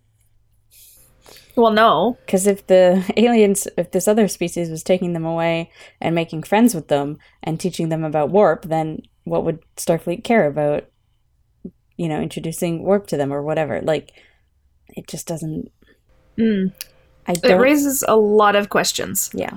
well 1.56 1.72
no 1.72 2.18
Because 2.26 2.46
if 2.46 2.66
the 2.66 3.04
aliens, 3.16 3.68
if 3.76 3.90
this 3.90 4.08
other 4.08 4.28
species 4.28 4.70
was 4.70 4.82
taking 4.82 5.12
them 5.12 5.24
away 5.24 5.70
and 6.00 6.14
making 6.14 6.42
friends 6.44 6.74
with 6.74 6.88
them 6.88 7.18
and 7.42 7.58
teaching 7.60 7.88
them 7.88 8.04
about 8.04 8.30
warp, 8.30 8.64
then 8.64 9.02
what 9.24 9.44
would 9.44 9.60
Starfleet 9.76 10.22
care 10.24 10.46
about, 10.46 10.84
you 11.96 12.08
know, 12.08 12.20
introducing 12.20 12.84
warp 12.84 13.06
to 13.08 13.16
them 13.16 13.32
or 13.32 13.42
whatever? 13.42 13.80
Like, 13.80 14.10
it 14.88 15.06
just 15.08 15.26
doesn't. 15.26 15.70
Mm. 16.38 16.72
I 17.26 17.32
it 17.42 17.42
don't. 17.42 17.60
raises 17.60 18.04
a 18.06 18.16
lot 18.16 18.54
of 18.56 18.68
questions 18.68 19.30
yeah. 19.34 19.56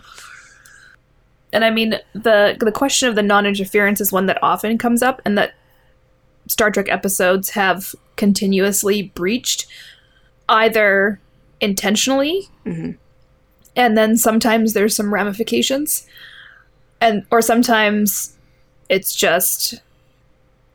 And 1.53 1.63
i 1.65 1.69
mean 1.69 1.95
the 2.13 2.55
the 2.59 2.71
question 2.71 3.07
of 3.09 3.15
the 3.15 3.23
non-interference 3.23 4.01
is 4.01 4.11
one 4.11 4.25
that 4.25 4.41
often 4.43 4.77
comes 4.77 5.01
up 5.01 5.21
and 5.25 5.37
that 5.37 5.53
star 6.47 6.71
trek 6.71 6.87
episodes 6.89 7.51
have 7.51 7.93
continuously 8.15 9.03
breached 9.15 9.67
either 10.49 11.19
intentionally 11.61 12.47
Mhm. 12.65 12.97
and 13.75 13.97
then 13.97 14.17
sometimes 14.17 14.73
there's 14.73 14.95
some 14.95 15.13
ramifications 15.13 16.05
and 17.01 17.25
or 17.31 17.41
sometimes 17.41 18.35
it's 18.89 19.13
just 19.15 19.75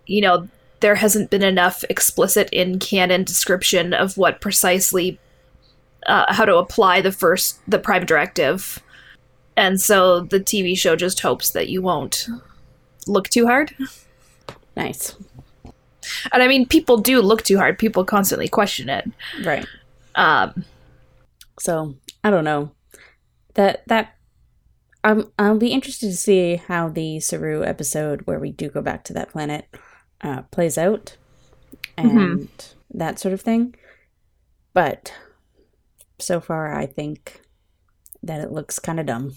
you 0.06 0.20
know 0.20 0.48
there 0.80 0.96
hasn't 0.96 1.30
been 1.30 1.42
enough 1.44 1.84
explicit 1.88 2.48
in 2.52 2.78
canon 2.78 3.22
description 3.24 3.94
of 3.94 4.16
what 4.16 4.40
precisely 4.40 5.18
uh, 6.06 6.32
how 6.32 6.44
to 6.44 6.56
apply 6.56 7.00
the 7.00 7.12
first 7.12 7.60
the 7.68 7.78
prime 7.78 8.04
directive 8.04 8.82
and 9.56 9.80
so 9.80 10.20
the 10.20 10.40
tv 10.40 10.76
show 10.76 10.96
just 10.96 11.20
hopes 11.20 11.50
that 11.50 11.68
you 11.68 11.82
won't 11.82 12.26
look 13.06 13.28
too 13.28 13.46
hard 13.46 13.74
Nice. 14.76 15.14
and 16.32 16.42
i 16.42 16.48
mean 16.48 16.66
people 16.66 16.96
do 16.98 17.20
look 17.20 17.42
too 17.42 17.58
hard 17.58 17.78
people 17.78 18.04
constantly 18.04 18.48
question 18.48 18.88
it 18.88 19.10
Right. 19.44 19.66
um 20.14 20.64
So 21.60 21.94
I 22.24 22.30
don't 22.30 22.44
know. 22.44 22.70
That 23.54 23.82
that 23.88 24.14
I'm 25.04 25.30
I'll 25.38 25.58
be 25.58 25.72
interested 25.72 26.08
to 26.10 26.16
see 26.16 26.56
how 26.56 26.88
the 26.88 27.20
Saru 27.20 27.62
episode 27.64 28.22
where 28.26 28.38
we 28.40 28.50
do 28.52 28.68
go 28.70 28.80
back 28.80 29.04
to 29.04 29.12
that 29.12 29.28
planet 29.30 29.66
uh, 30.22 30.42
plays 30.50 30.78
out 30.78 31.16
and 31.96 32.48
that 32.94 33.18
sort 33.18 33.34
of 33.34 33.40
thing. 33.42 33.74
But 34.72 35.12
so 36.18 36.40
far, 36.40 36.72
I 36.74 36.86
think 36.86 37.41
that 38.22 38.40
it 38.40 38.52
looks 38.52 38.78
kind 38.78 39.00
of 39.00 39.06
dumb, 39.06 39.34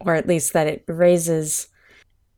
or 0.00 0.14
at 0.14 0.26
least 0.28 0.52
that 0.52 0.66
it 0.66 0.84
raises 0.86 1.68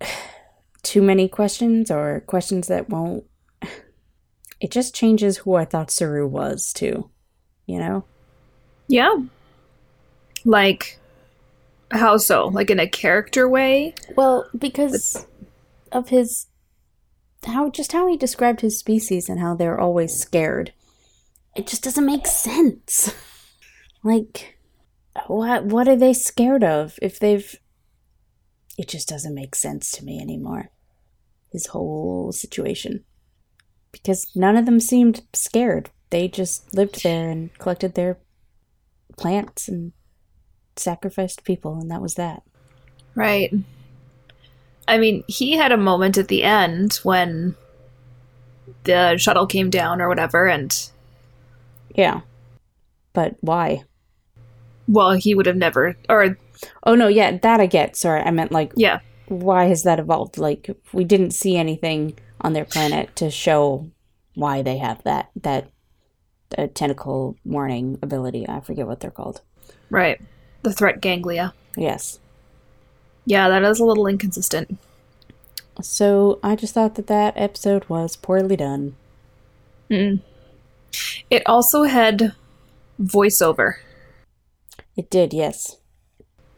too 0.82 1.02
many 1.02 1.28
questions 1.28 1.90
or 1.90 2.20
questions 2.26 2.68
that 2.68 2.88
won't. 2.88 3.24
It 4.60 4.70
just 4.70 4.94
changes 4.94 5.38
who 5.38 5.56
I 5.56 5.66
thought 5.66 5.90
Saru 5.90 6.26
was 6.26 6.72
too, 6.72 7.10
you 7.66 7.78
know. 7.78 8.04
yeah 8.88 9.14
like 10.44 10.98
how 11.90 12.16
so 12.16 12.46
like 12.48 12.70
in 12.70 12.80
a 12.80 12.88
character 12.88 13.48
way 13.48 13.94
Well, 14.16 14.48
because 14.56 15.26
of 15.92 16.08
his 16.08 16.46
how 17.44 17.70
just 17.70 17.92
how 17.92 18.06
he 18.06 18.16
described 18.16 18.60
his 18.60 18.78
species 18.78 19.28
and 19.28 19.40
how 19.40 19.54
they're 19.54 19.78
always 19.80 20.18
scared. 20.18 20.72
It 21.56 21.66
just 21.66 21.84
doesn't 21.84 22.06
make 22.06 22.26
sense. 22.26 23.14
Like 24.06 24.53
what 25.26 25.64
what 25.64 25.88
are 25.88 25.96
they 25.96 26.12
scared 26.12 26.64
of 26.64 26.98
if 27.00 27.18
they've 27.18 27.56
it 28.76 28.88
just 28.88 29.08
doesn't 29.08 29.34
make 29.34 29.54
sense 29.54 29.92
to 29.92 30.04
me 30.04 30.20
anymore. 30.20 30.70
His 31.52 31.68
whole 31.68 32.32
situation. 32.32 33.04
Because 33.92 34.26
none 34.34 34.56
of 34.56 34.66
them 34.66 34.80
seemed 34.80 35.22
scared. 35.32 35.90
They 36.10 36.26
just 36.26 36.74
lived 36.74 37.04
there 37.04 37.30
and 37.30 37.56
collected 37.58 37.94
their 37.94 38.18
plants 39.16 39.68
and 39.68 39.92
sacrificed 40.76 41.44
people 41.44 41.78
and 41.78 41.88
that 41.90 42.02
was 42.02 42.14
that. 42.14 42.42
Right. 43.14 43.54
I 44.88 44.98
mean, 44.98 45.22
he 45.28 45.52
had 45.52 45.72
a 45.72 45.76
moment 45.76 46.18
at 46.18 46.28
the 46.28 46.42
end 46.42 46.94
when 47.04 47.54
the 48.84 49.16
shuttle 49.16 49.46
came 49.46 49.70
down 49.70 50.00
or 50.00 50.08
whatever, 50.08 50.46
and 50.46 50.90
Yeah. 51.94 52.22
But 53.12 53.36
why? 53.40 53.84
Well, 54.86 55.12
he 55.12 55.34
would 55.34 55.46
have 55.46 55.56
never, 55.56 55.96
or 56.08 56.36
Oh 56.82 56.94
no, 56.94 57.08
yeah, 57.08 57.36
that 57.38 57.60
I 57.60 57.66
get. 57.66 57.96
Sorry, 57.96 58.20
I 58.20 58.30
meant 58.30 58.52
like 58.52 58.72
yeah, 58.76 59.00
why 59.26 59.64
has 59.64 59.82
that 59.82 59.98
evolved? 59.98 60.38
Like 60.38 60.70
we 60.92 61.04
didn't 61.04 61.32
see 61.32 61.56
anything 61.56 62.18
on 62.40 62.52
their 62.52 62.64
planet 62.64 63.14
to 63.16 63.30
show 63.30 63.90
why 64.34 64.62
they 64.62 64.78
have 64.78 65.02
that 65.04 65.30
that 65.42 65.70
uh, 66.56 66.68
tentacle 66.74 67.36
warning 67.44 67.98
ability. 68.02 68.48
I 68.48 68.60
forget 68.60 68.86
what 68.86 69.00
they're 69.00 69.10
called. 69.10 69.40
right. 69.90 70.20
The 70.62 70.72
threat 70.72 71.02
ganglia. 71.02 71.52
Yes. 71.76 72.20
Yeah, 73.26 73.50
that 73.50 73.62
is 73.64 73.80
a 73.80 73.84
little 73.84 74.06
inconsistent. 74.06 74.78
So 75.82 76.38
I 76.42 76.56
just 76.56 76.72
thought 76.72 76.94
that 76.94 77.06
that 77.08 77.34
episode 77.36 77.84
was 77.86 78.16
poorly 78.16 78.56
done. 78.56 78.96
Mm. 79.90 80.22
It 81.28 81.42
also 81.46 81.82
had 81.82 82.34
voiceover. 82.98 83.74
It 84.96 85.10
did, 85.10 85.32
yes. 85.32 85.76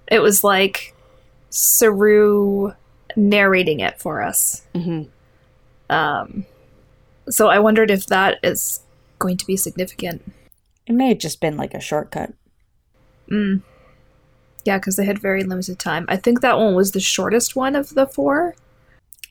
It 0.09 0.21
was 0.21 0.45
like 0.45 0.95
Saru 1.50 2.73
narrating 3.16 3.81
it 3.81 3.99
for 3.99 4.23
us. 4.23 4.62
hmm 4.75 5.05
Um, 5.88 6.47
so 7.28 7.49
I 7.49 7.59
wondered 7.59 7.90
if 7.90 8.07
that 8.07 8.38
is 8.43 8.81
going 9.19 9.37
to 9.38 9.47
be 9.47 9.57
significant. 9.57 10.33
It 10.87 10.93
may 10.95 11.09
have 11.09 11.19
just 11.19 11.40
been 11.40 11.57
like 11.57 11.75
a 11.75 11.81
shortcut. 11.81 12.33
Mm. 13.31 13.62
Yeah, 14.64 14.78
because 14.78 14.97
they 14.97 15.05
had 15.05 15.19
very 15.19 15.43
limited 15.43 15.78
time. 15.78 16.07
I 16.09 16.16
think 16.16 16.40
that 16.40 16.59
one 16.59 16.75
was 16.75 16.93
the 16.93 17.00
shortest 17.00 17.57
one 17.57 17.75
of 17.75 17.95
the 17.95 18.07
four. 18.07 18.55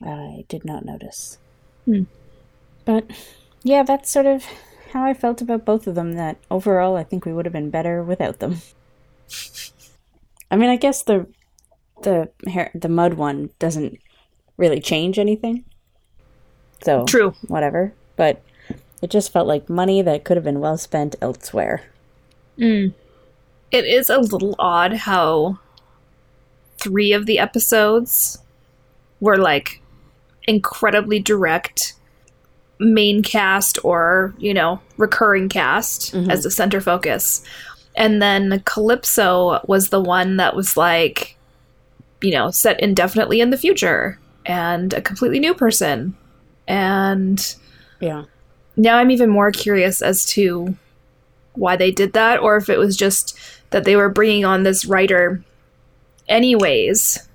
I 0.02 0.44
did 0.48 0.64
not 0.64 0.84
notice. 0.84 1.38
Hmm. 1.84 2.02
But 2.84 3.10
yeah, 3.62 3.82
that's 3.82 4.10
sort 4.10 4.26
of 4.26 4.44
how 4.92 5.04
I 5.04 5.14
felt 5.14 5.40
about 5.40 5.64
both 5.64 5.86
of 5.86 5.94
them. 5.94 6.12
That 6.14 6.36
overall, 6.50 6.96
I 6.96 7.04
think 7.04 7.24
we 7.24 7.32
would 7.32 7.46
have 7.46 7.52
been 7.52 7.70
better 7.70 8.02
without 8.02 8.38
them. 8.40 8.60
I 10.50 10.56
mean, 10.56 10.70
I 10.70 10.76
guess 10.76 11.02
the 11.02 11.26
the 12.02 12.30
hair, 12.46 12.70
the 12.74 12.88
Mudd 12.88 13.14
one 13.14 13.50
doesn't 13.58 13.98
really 14.56 14.80
change 14.80 15.18
anything. 15.18 15.64
So 16.82 17.04
True. 17.04 17.34
whatever. 17.48 17.92
But 18.16 18.42
it 19.02 19.10
just 19.10 19.32
felt 19.32 19.46
like 19.48 19.68
money 19.68 20.02
that 20.02 20.24
could 20.24 20.36
have 20.36 20.44
been 20.44 20.60
well 20.60 20.78
spent 20.78 21.16
elsewhere. 21.20 21.82
Mm. 22.58 22.94
It 23.70 23.84
is 23.84 24.08
a 24.08 24.18
little 24.18 24.54
odd 24.58 24.92
how 24.94 25.58
three 26.78 27.12
of 27.12 27.26
the 27.26 27.38
episodes 27.38 28.38
were 29.20 29.36
like 29.38 29.82
incredibly 30.46 31.18
direct 31.18 31.94
main 32.78 33.22
cast 33.22 33.78
or, 33.84 34.34
you 34.38 34.52
know, 34.54 34.80
recurring 34.98 35.48
cast 35.48 36.12
Mhm. 36.14 36.30
as 36.30 36.42
the 36.42 36.50
center 36.50 36.80
focus. 36.80 37.42
And 37.96 38.20
then 38.20 38.62
Calypso 38.66 39.60
was 39.66 39.88
the 39.88 40.00
one 40.00 40.36
that 40.36 40.54
was 40.54 40.76
like, 40.76 41.36
you 42.20 42.30
know, 42.30 42.50
set 42.50 42.78
indefinitely 42.80 43.40
in 43.40 43.50
the 43.50 43.56
future 43.58 44.18
and 44.44 44.92
a 44.92 45.00
completely 45.00 45.40
new 45.40 45.54
person. 45.54 46.16
And 46.68 47.54
Yeah. 48.00 48.24
now 48.76 48.98
I'm 48.98 49.10
even 49.10 49.30
more 49.30 49.50
curious 49.50 50.02
as 50.02 50.26
to 50.26 50.76
why 51.54 51.76
they 51.76 51.90
did 51.90 52.12
that, 52.12 52.40
or 52.40 52.56
if 52.58 52.68
it 52.68 52.78
was 52.78 52.96
just 52.96 53.38
that 53.70 53.84
they 53.84 53.96
were 53.96 54.10
bringing 54.10 54.44
on 54.44 54.62
this 54.62 54.84
writer 54.84 55.42
anyways, 56.28 57.26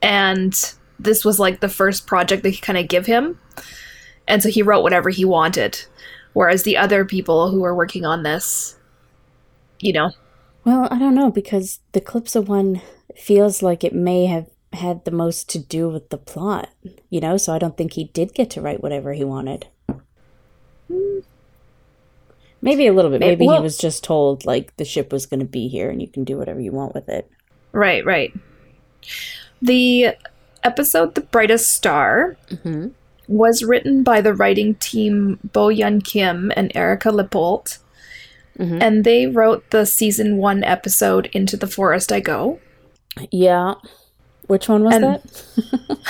and 0.00 0.74
this 1.00 1.24
was 1.24 1.40
like 1.40 1.58
the 1.58 1.68
first 1.68 2.06
project 2.06 2.42
they 2.44 2.52
could 2.52 2.62
kind 2.62 2.78
of 2.78 2.86
give 2.86 3.06
him, 3.06 3.40
and 4.28 4.40
so 4.42 4.48
he 4.48 4.62
wrote 4.62 4.82
whatever 4.82 5.10
he 5.10 5.24
wanted, 5.24 5.84
whereas 6.32 6.62
the 6.62 6.76
other 6.76 7.04
people 7.04 7.50
who 7.50 7.60
were 7.60 7.74
working 7.74 8.04
on 8.04 8.22
this, 8.22 8.76
you 9.80 9.92
know, 9.92 10.10
Well, 10.64 10.88
I 10.90 10.98
don't 10.98 11.14
know 11.14 11.30
because 11.30 11.80
the 11.92 12.00
Calypso 12.00 12.40
one 12.40 12.80
feels 13.16 13.62
like 13.62 13.84
it 13.84 13.94
may 13.94 14.26
have 14.26 14.46
had 14.72 15.04
the 15.04 15.10
most 15.10 15.48
to 15.50 15.58
do 15.58 15.88
with 15.88 16.08
the 16.10 16.16
plot, 16.18 16.68
you 17.10 17.20
know. 17.20 17.36
So 17.36 17.52
I 17.54 17.58
don't 17.58 17.76
think 17.76 17.92
he 17.92 18.04
did 18.04 18.34
get 18.34 18.50
to 18.50 18.60
write 18.60 18.82
whatever 18.82 19.12
he 19.12 19.24
wanted. 19.24 19.66
Maybe 22.62 22.86
a 22.86 22.92
little 22.92 23.10
bit. 23.10 23.20
Maybe 23.20 23.46
well- 23.46 23.58
he 23.58 23.62
was 23.62 23.76
just 23.76 24.02
told 24.04 24.46
like 24.46 24.74
the 24.76 24.84
ship 24.84 25.12
was 25.12 25.26
going 25.26 25.40
to 25.40 25.46
be 25.46 25.68
here 25.68 25.90
and 25.90 26.00
you 26.00 26.08
can 26.08 26.24
do 26.24 26.38
whatever 26.38 26.60
you 26.60 26.72
want 26.72 26.94
with 26.94 27.08
it. 27.08 27.30
right, 27.72 28.04
right. 28.04 28.32
The 29.60 30.08
episode 30.62 31.14
"The 31.14 31.20
Brightest 31.20 31.70
Star" 31.70 32.36
Mm-hmm. 32.50 32.88
was 33.28 33.62
written 33.62 34.02
by 34.02 34.20
the 34.22 34.32
writing 34.34 34.74
team 34.76 35.38
Bo 35.52 35.68
Yeon 35.68 36.02
Kim 36.02 36.50
and 36.56 36.72
Erika 36.74 37.10
Lippoldt. 37.10 37.78
Mhm. 38.58 38.82
And 38.82 39.04
they 39.04 39.26
wrote 39.26 39.68
the 39.70 39.84
season 39.84 40.36
one 40.38 40.62
episode 40.64 41.26
Into 41.32 41.56
the 41.56 41.66
Forest 41.66 42.12
I 42.12 42.20
Go. 42.20 42.60
Yeah. 43.30 43.74
Which 44.46 44.68
one 44.68 44.84
was 44.84 44.94
And- 44.94 45.04
that? 45.04 45.98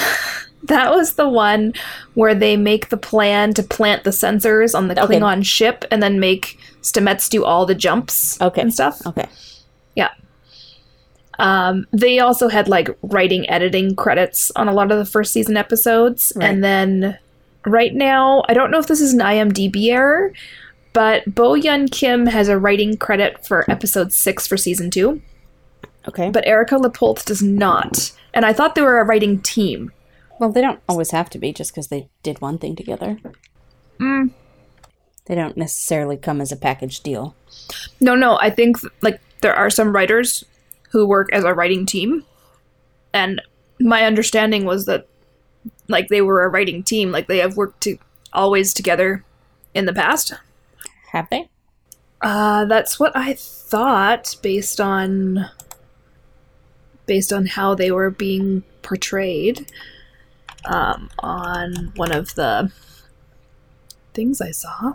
That 0.67 0.93
was 0.95 1.13
the 1.17 1.29
one 1.29 1.75
where 2.15 2.35
they 2.35 2.57
make 2.57 2.89
the 2.89 2.97
plan 2.97 3.53
to 3.53 3.63
plant 3.63 4.05
the 4.05 4.11
sensors 4.11 4.75
on 4.75 4.89
the 4.89 4.99
Okay. 4.99 5.19
Klingon 5.21 5.45
ship 5.45 5.85
and 5.91 6.03
then 6.03 6.19
make 6.19 6.59
Stamets 6.81 7.29
do 7.29 7.45
all 7.45 7.67
the 7.67 7.75
jumps 7.75 8.41
Okay. 8.41 8.63
and 8.63 8.73
stuff. 8.73 9.07
Okay. 9.07 9.27
Yeah. 9.95 10.09
Um, 11.39 11.87
they 11.93 12.19
also 12.19 12.49
had 12.49 12.67
like 12.69 12.89
writing 13.03 13.49
editing 13.51 13.95
credits 13.95 14.51
on 14.57 14.67
a 14.69 14.73
lot 14.73 14.91
of 14.91 14.97
the 14.99 15.05
first 15.05 15.35
season 15.35 15.59
episodes. 15.59 16.33
Right. 16.35 16.49
And 16.49 16.65
then 16.65 17.19
right 17.67 17.93
now, 17.95 18.43
I 18.49 18.55
don't 18.55 18.71
know 18.71 18.79
if 18.79 18.87
this 18.87 19.03
is 19.03 19.13
an 19.13 19.21
IMDb 19.21 19.89
error, 19.91 20.33
but 20.95 21.35
Bo 21.35 21.53
Yeon 21.53 21.91
Kim 21.91 22.27
has 22.27 22.49
a 22.49 22.59
writing 22.59 22.97
credit 22.97 23.45
for 23.47 23.71
episode 23.71 24.13
six 24.13 24.47
for 24.47 24.57
season 24.57 24.91
two, 24.91 25.21
Okay. 26.09 26.31
but 26.31 26.47
Erika 26.47 26.77
Lippoldt 26.77 27.25
does 27.27 27.43
not. 27.43 28.13
And 28.33 28.47
I 28.47 28.53
thought 28.55 28.75
they 28.75 28.81
were 28.83 28.99
a 29.01 29.05
writing 29.05 29.41
team. 29.41 29.93
well, 30.41 30.51
they 30.51 30.61
don't 30.63 30.81
always 30.89 31.11
have 31.13 31.29
to 31.31 31.39
be 31.39 31.53
just 31.53 31.71
because 31.73 31.89
they 31.89 32.09
did 32.23 32.41
one 32.41 32.59
thing 32.59 32.75
together. 32.75 33.19
Mm. 34.01 34.31
They 35.27 35.35
don't 35.35 35.57
necessarily 35.57 36.17
come 36.17 36.41
as 36.41 36.51
a 36.53 36.57
package 36.57 37.01
deal. 37.01 37.35
No, 38.01 38.15
no, 38.15 38.37
I 38.41 38.51
think 38.51 38.79
like 39.03 39.21
there 39.43 39.55
are 39.55 39.71
some 39.71 39.95
writers 39.95 40.45
who 40.91 41.07
work 41.07 41.33
as 41.33 41.45
a 41.45 41.55
writing 41.55 41.87
team. 41.87 42.25
And 43.13 43.41
my 43.81 44.03
understanding 44.05 44.65
was 44.65 44.87
that 44.87 45.07
like 45.89 46.09
they 46.09 46.21
were 46.21 46.45
a 46.45 46.49
writing 46.49 46.83
team, 46.83 47.11
like 47.13 47.27
they 47.29 47.39
have 47.39 47.57
worked 47.57 47.81
to 47.83 47.97
always 48.33 48.75
together 48.75 49.25
in 49.73 49.87
the 49.87 49.93
past. 49.95 50.35
Have 51.15 51.31
they? 51.31 51.49
Uh 52.21 52.65
that's 52.67 52.99
what 52.99 53.13
I 53.17 53.35
thought 53.35 54.37
based 54.43 54.81
on 54.81 55.49
based 57.07 57.33
on 57.33 57.47
how 57.47 57.75
they 57.75 57.91
were 57.91 58.11
being 58.11 58.65
portrayed 58.83 59.71
um 60.65 61.09
on 61.21 61.93
one 61.97 62.13
of 62.13 62.35
the 62.35 62.73
things 64.13 64.41
I 64.41 64.51
saw. 64.51 64.95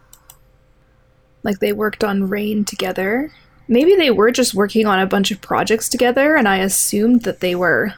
Like 1.44 1.60
they 1.60 1.72
worked 1.72 2.04
on 2.04 2.30
Reign 2.30 2.66
together. 2.66 3.32
Maybe 3.68 3.96
they 3.96 4.12
were 4.12 4.32
just 4.32 4.54
working 4.54 4.86
on 4.88 5.00
a 5.00 5.06
bunch 5.06 5.30
of 5.32 5.42
projects 5.42 5.88
together, 5.90 6.36
and 6.36 6.48
I 6.48 6.58
assumed 6.58 7.22
that 7.22 7.40
they 7.40 7.54
were. 7.56 7.94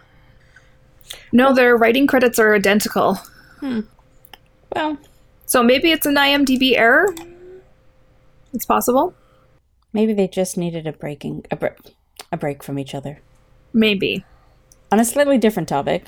No, 1.32 1.54
their 1.54 1.78
writing 1.78 2.08
credits 2.08 2.38
are 2.40 2.54
identical. 2.54 3.16
Hmm. 3.62 3.82
Well, 4.76 4.98
So 5.46 5.64
maybe 5.64 5.92
it's 5.92 6.06
an 6.06 6.16
IMDb 6.16 6.78
error. 6.78 7.08
It's 8.54 8.66
possible. 8.66 9.14
maybe 9.94 10.14
they 10.14 10.28
just 10.28 10.58
needed 10.58 10.88
a 10.88 10.94
breaking 10.94 11.46
a, 11.52 11.56
br- 11.56 11.68
a 12.32 12.38
break 12.38 12.64
from 12.64 12.80
each 12.80 12.96
other. 12.96 13.20
Maybe. 13.74 14.24
On 14.92 15.00
a 15.00 15.06
slightly 15.06 15.38
different 15.38 15.68
topic, 15.70 16.06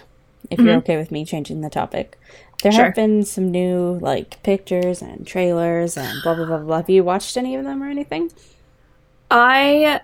if 0.49 0.59
you're 0.59 0.75
okay 0.77 0.97
with 0.97 1.11
me 1.11 1.23
changing 1.25 1.61
the 1.61 1.69
topic, 1.69 2.17
there 2.61 2.71
Sure. 2.71 2.85
have 2.85 2.95
been 2.95 3.23
some 3.23 3.51
new 3.51 3.97
like 4.01 4.41
pictures 4.43 5.01
and 5.01 5.25
trailers 5.27 5.97
and 5.97 6.21
blah 6.23 6.35
blah 6.35 6.45
blah 6.45 6.57
blah. 6.59 6.77
Have 6.77 6.89
you 6.89 7.03
watched 7.03 7.35
any 7.37 7.55
of 7.55 7.63
them 7.65 7.81
or 7.83 7.87
anything? 7.89 8.29
I 9.31 10.01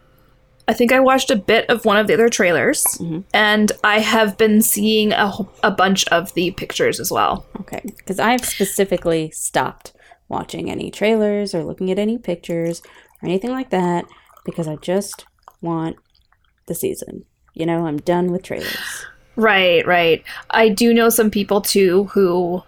I 0.68 0.74
think 0.74 0.92
I 0.92 1.00
watched 1.00 1.32
a 1.32 1.36
bit 1.36 1.68
of 1.70 1.84
one 1.84 1.98
of 1.98 2.06
the 2.08 2.14
other 2.14 2.30
trailers, 2.30 2.84
Mhm. 3.00 3.24
and 3.34 3.72
I 3.84 4.00
have 4.00 4.38
been 4.38 4.62
seeing 4.62 5.12
a, 5.14 5.32
a 5.64 5.72
bunch 5.72 6.08
of 6.10 6.34
the 6.36 6.52
pictures 6.52 7.00
as 7.00 7.12
well. 7.12 7.46
Okay, 7.62 7.82
because 7.98 8.20
I've 8.20 8.46
specifically 8.46 9.32
stopped 9.32 9.94
watching 10.30 10.70
any 10.70 10.90
trailers 10.90 11.54
or 11.54 11.64
looking 11.64 11.92
at 11.92 12.00
any 12.00 12.18
pictures 12.18 12.82
or 13.22 13.28
anything 13.28 13.52
like 13.52 13.72
that 13.72 14.06
because 14.46 14.68
I 14.68 14.78
just 14.78 15.26
want 15.62 15.98
the 16.68 16.76
season. 16.76 17.26
You 17.54 17.66
know, 17.66 17.86
I'm 17.86 17.98
done 17.98 18.32
with 18.32 18.44
trailers. 18.44 19.06
Right, 19.36 19.86
right. 19.86 20.24
I 20.52 20.70
do 20.70 20.94
know 20.94 21.10
some 21.10 21.32
people 21.32 21.62
too 21.62 22.06
who 22.06 22.64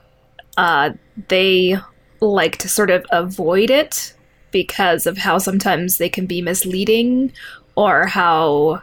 uh, 0.58 0.92
they 1.30 1.78
like 2.20 2.58
to 2.58 2.70
sort 2.70 2.90
of 2.90 3.06
avoid 3.12 3.70
it 3.70 4.14
because 4.52 5.06
of 5.06 5.18
how 5.18 5.38
sometimes 5.38 5.98
they 5.98 6.10
can 6.10 6.26
be 6.26 6.42
misleading 6.42 7.32
or 7.76 8.06
how 8.06 8.82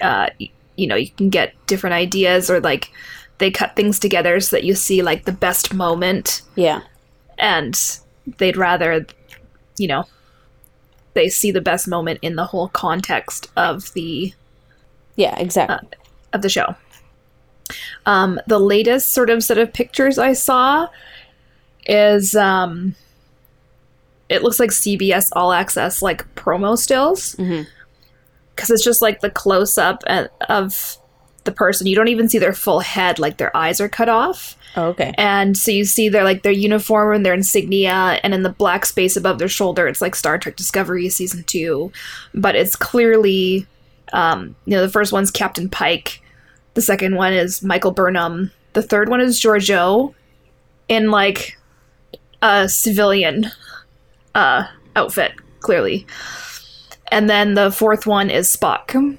uh, 0.00 0.28
you 0.38 0.86
know 0.86 0.94
you 0.94 1.10
can 1.10 1.28
get 1.28 1.54
different 1.66 1.94
ideas 1.94 2.50
or 2.50 2.60
like 2.60 2.90
they 3.38 3.50
cut 3.50 3.76
things 3.76 3.98
together 3.98 4.40
so 4.40 4.56
that 4.56 4.64
you 4.64 4.74
see 4.74 5.02
like 5.02 5.24
the 5.24 5.32
best 5.32 5.74
moment 5.74 6.42
Yeah, 6.54 6.80
and 7.38 7.98
they'd 8.38 8.56
rather 8.56 9.06
you 9.78 9.86
know 9.88 10.04
they 11.14 11.28
see 11.28 11.50
the 11.50 11.60
best 11.60 11.88
moment 11.88 12.18
in 12.22 12.36
the 12.36 12.44
whole 12.44 12.68
context 12.68 13.50
of 13.56 13.92
the 13.94 14.32
Yeah, 15.16 15.38
exactly. 15.38 15.88
of 16.32 16.42
the 16.42 16.48
show. 16.48 16.74
Um, 18.04 18.38
the 18.46 18.58
latest 18.60 19.14
sort 19.14 19.30
of 19.30 19.42
set 19.42 19.58
of 19.58 19.72
pictures 19.72 20.18
I 20.18 20.34
saw 20.34 20.88
is 21.86 22.34
um, 22.36 22.94
it 24.28 24.42
looks 24.42 24.60
like 24.60 24.70
CBS 24.70 25.28
All 25.32 25.52
Access 25.52 26.02
like 26.02 26.32
promo 26.34 26.76
stills 26.76 27.34
because 28.54 28.70
it's 28.70 28.84
just 28.84 29.02
like 29.02 29.20
the 29.20 29.30
close 29.30 29.78
up 29.78 30.02
of 30.48 30.98
the 31.44 31.52
person. 31.52 31.86
You 31.86 31.96
don't 31.96 32.08
even 32.08 32.28
see 32.28 32.38
their 32.38 32.52
full 32.52 32.80
head; 32.80 33.18
like 33.18 33.38
their 33.38 33.56
eyes 33.56 33.80
are 33.80 33.88
cut 33.88 34.08
off, 34.08 34.55
oh, 34.76 34.88
okay. 34.88 35.12
and 35.16 35.56
so 35.56 35.70
you 35.70 35.84
see 35.84 36.08
their 36.08 36.24
like 36.24 36.42
their 36.42 36.52
uniform 36.52 37.14
and 37.14 37.26
their 37.26 37.34
insignia, 37.34 38.20
and 38.22 38.34
in 38.34 38.42
the 38.42 38.50
black 38.50 38.86
space 38.86 39.16
above 39.16 39.38
their 39.38 39.48
shoulder, 39.48 39.86
it's 39.86 40.00
like 40.00 40.14
Star 40.14 40.38
Trek 40.38 40.56
Discovery 40.56 41.08
season 41.08 41.44
two, 41.44 41.92
but 42.34 42.54
it's 42.54 42.76
clearly, 42.76 43.66
um, 44.12 44.54
you 44.64 44.76
know, 44.76 44.82
the 44.82 44.92
first 44.92 45.12
one's 45.12 45.30
Captain 45.30 45.68
Pike, 45.68 46.22
the 46.74 46.82
second 46.82 47.16
one 47.16 47.32
is 47.32 47.62
Michael 47.62 47.92
Burnham, 47.92 48.50
the 48.74 48.82
third 48.82 49.08
one 49.08 49.20
is 49.20 49.40
Georgiou, 49.40 50.14
in 50.88 51.10
like 51.10 51.58
a 52.42 52.68
civilian 52.68 53.46
uh, 54.34 54.66
outfit, 54.94 55.32
clearly, 55.60 56.06
and 57.10 57.28
then 57.28 57.54
the 57.54 57.70
fourth 57.70 58.06
one 58.06 58.30
is 58.30 58.54
Spock. 58.54 59.18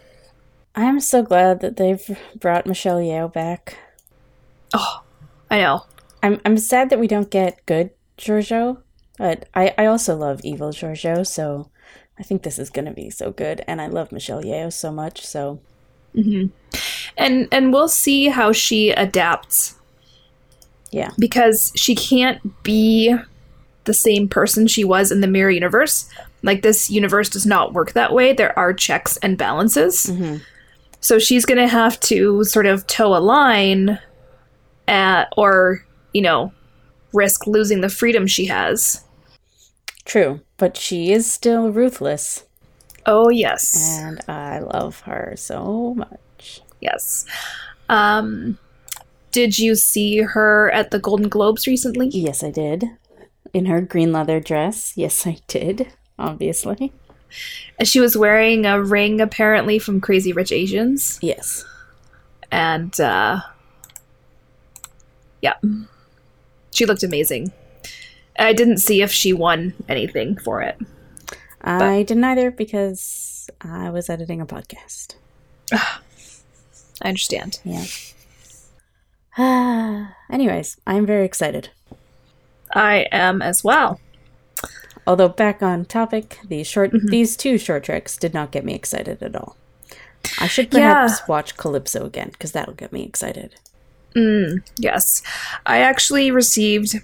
I'm 0.76 1.00
so 1.00 1.24
glad 1.24 1.62
that 1.62 1.78
they've 1.78 2.18
brought 2.36 2.68
Michelle 2.68 3.00
Yeoh 3.00 3.34
back. 3.34 3.80
Oh, 4.76 5.02
I 5.50 5.60
know. 5.60 5.86
I'm 6.24 6.40
I'm 6.46 6.58
sad 6.58 6.90
that 6.90 7.00
we 7.00 7.08
don't 7.08 7.30
get 7.30 7.66
good 7.66 7.92
Georgiou, 8.18 8.82
but 9.18 9.48
I 9.54 9.74
I 9.78 9.86
also 9.86 10.16
love 10.16 10.42
evil 10.44 10.70
Georgiou, 10.72 11.26
so 11.26 11.70
I 12.20 12.24
think 12.24 12.44
this 12.44 12.60
is 12.60 12.70
gonna 12.70 12.94
be 12.94 13.10
so 13.10 13.32
good, 13.32 13.64
and 13.68 13.82
I 13.82 13.88
love 13.88 14.12
Michelle 14.12 14.44
Yeoh 14.44 14.74
so 14.74 14.92
much. 14.92 15.26
So 15.26 15.60
Mhm, 16.16 16.50
and 17.18 17.48
and 17.52 17.72
we'll 17.72 17.88
see 17.90 18.28
how 18.30 18.52
she 18.52 18.90
adapts 18.92 19.76
yeah, 20.92 21.12
because 21.20 21.72
she 21.76 21.94
can't 21.96 22.64
be 22.64 23.14
the 23.84 23.94
same 23.94 24.28
person 24.28 24.68
she 24.68 24.84
was 24.84 25.12
in 25.12 25.22
the 25.22 25.28
mirror 25.28 25.52
universe. 25.52 26.10
Like 26.44 26.62
this 26.62 26.90
universe 26.90 27.30
does 27.30 27.46
not 27.46 27.74
work 27.74 27.92
that 27.92 28.14
way. 28.14 28.34
There 28.34 28.58
are 28.58 28.74
checks 28.74 29.18
and 29.18 29.38
balances. 29.38 30.08
Mhm. 30.08 30.42
So 31.02 31.20
she's 31.20 31.46
going 31.46 31.60
to 31.60 31.68
have 31.68 32.00
to 32.02 32.44
sort 32.44 32.66
of 32.66 32.88
toe 32.88 33.16
a 33.16 33.20
line 33.20 34.00
at, 34.88 35.32
or, 35.38 35.84
you 36.14 36.22
know, 36.22 36.52
risk 37.14 37.48
losing 37.48 37.82
the 37.82 37.90
freedom 37.90 38.28
she 38.28 38.46
has. 38.48 39.04
true, 40.06 40.42
but 40.58 40.78
she 40.78 41.12
is 41.12 41.30
still 41.32 41.70
ruthless, 41.72 42.44
Oh, 43.06 43.30
yes. 43.30 43.98
and 44.02 44.20
I 44.28 44.60
love 44.60 45.02
her 45.02 45.34
so 45.38 45.94
much. 45.96 46.62
Yes. 46.82 47.26
Um 47.90 48.58
did 49.32 49.60
you 49.60 49.76
see 49.76 50.20
her 50.22 50.72
at 50.72 50.90
the 50.92 51.00
Golden 51.00 51.30
Globes 51.30 51.68
recently? 51.68 52.08
Yes, 52.08 52.44
I 52.44 52.50
did. 52.52 52.86
In 53.54 53.66
her 53.66 53.82
green 53.82 54.12
leather 54.12 54.40
dress. 54.40 54.94
Yes, 54.96 55.28
I 55.28 55.38
did. 55.48 55.94
Obviously. 56.18 56.92
She 57.84 58.00
was 58.00 58.18
wearing 58.18 58.66
a 58.66 58.82
ring 58.82 59.22
apparently 59.22 59.78
from 59.80 60.02
Crazy 60.02 60.34
Rich 60.34 60.52
Asians. 60.52 61.20
Yes. 61.22 61.66
and 62.52 63.00
uh 63.00 63.42
yeah 65.42 65.54
she 66.74 66.86
looked 66.86 67.04
amazing 67.04 67.52
i 68.40 68.54
didn't 68.54 68.78
see 68.78 69.02
if 69.02 69.12
she 69.12 69.34
won 69.34 69.74
anything 69.90 70.38
for 70.38 70.62
it 70.62 70.78
I 71.62 72.04
didn't 72.04 72.24
either 72.24 72.50
because 72.52 73.50
I 73.60 73.90
was 73.90 74.10
editing 74.10 74.40
a 74.40 74.46
podcast. 74.46 75.16
i 75.74 76.00
understand 77.04 77.60
Yeah. 77.66 77.86
Anyways, 80.32 80.78
I'm 80.88 81.06
very 81.06 81.26
excited. 81.26 81.70
i 82.74 83.06
am 83.12 83.42
as 83.42 83.64
well 83.64 84.00
Although 85.06 85.30
back 85.30 85.64
on 85.64 85.86
topic, 85.86 86.38
these 86.48 86.68
short 86.68 86.92
mm-hmm. 86.92 87.08
these 87.08 87.38
two 87.38 87.58
short 87.58 87.86
treks 87.86 88.18
did 88.18 88.34
not 88.34 88.52
get 88.52 88.66
me 88.66 88.74
excited 88.76 89.24
at 89.24 89.36
all. 89.38 89.56
I 90.40 90.48
should 90.48 90.74
Yeah. 90.74 90.94
perhaps 91.06 91.28
watch 91.28 91.56
Calypso 91.56 92.06
again 92.06 92.30
because 92.32 92.52
that'll 92.52 92.74
get 92.74 92.92
me 92.92 93.04
excited. 93.04 93.56
Mm, 94.18 94.62
yes 94.78 95.22
i 95.66 95.78
actually 95.80 96.32
received 96.32 96.96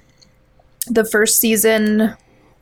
the 0.88 1.06
first 1.06 1.40
season 1.40 2.16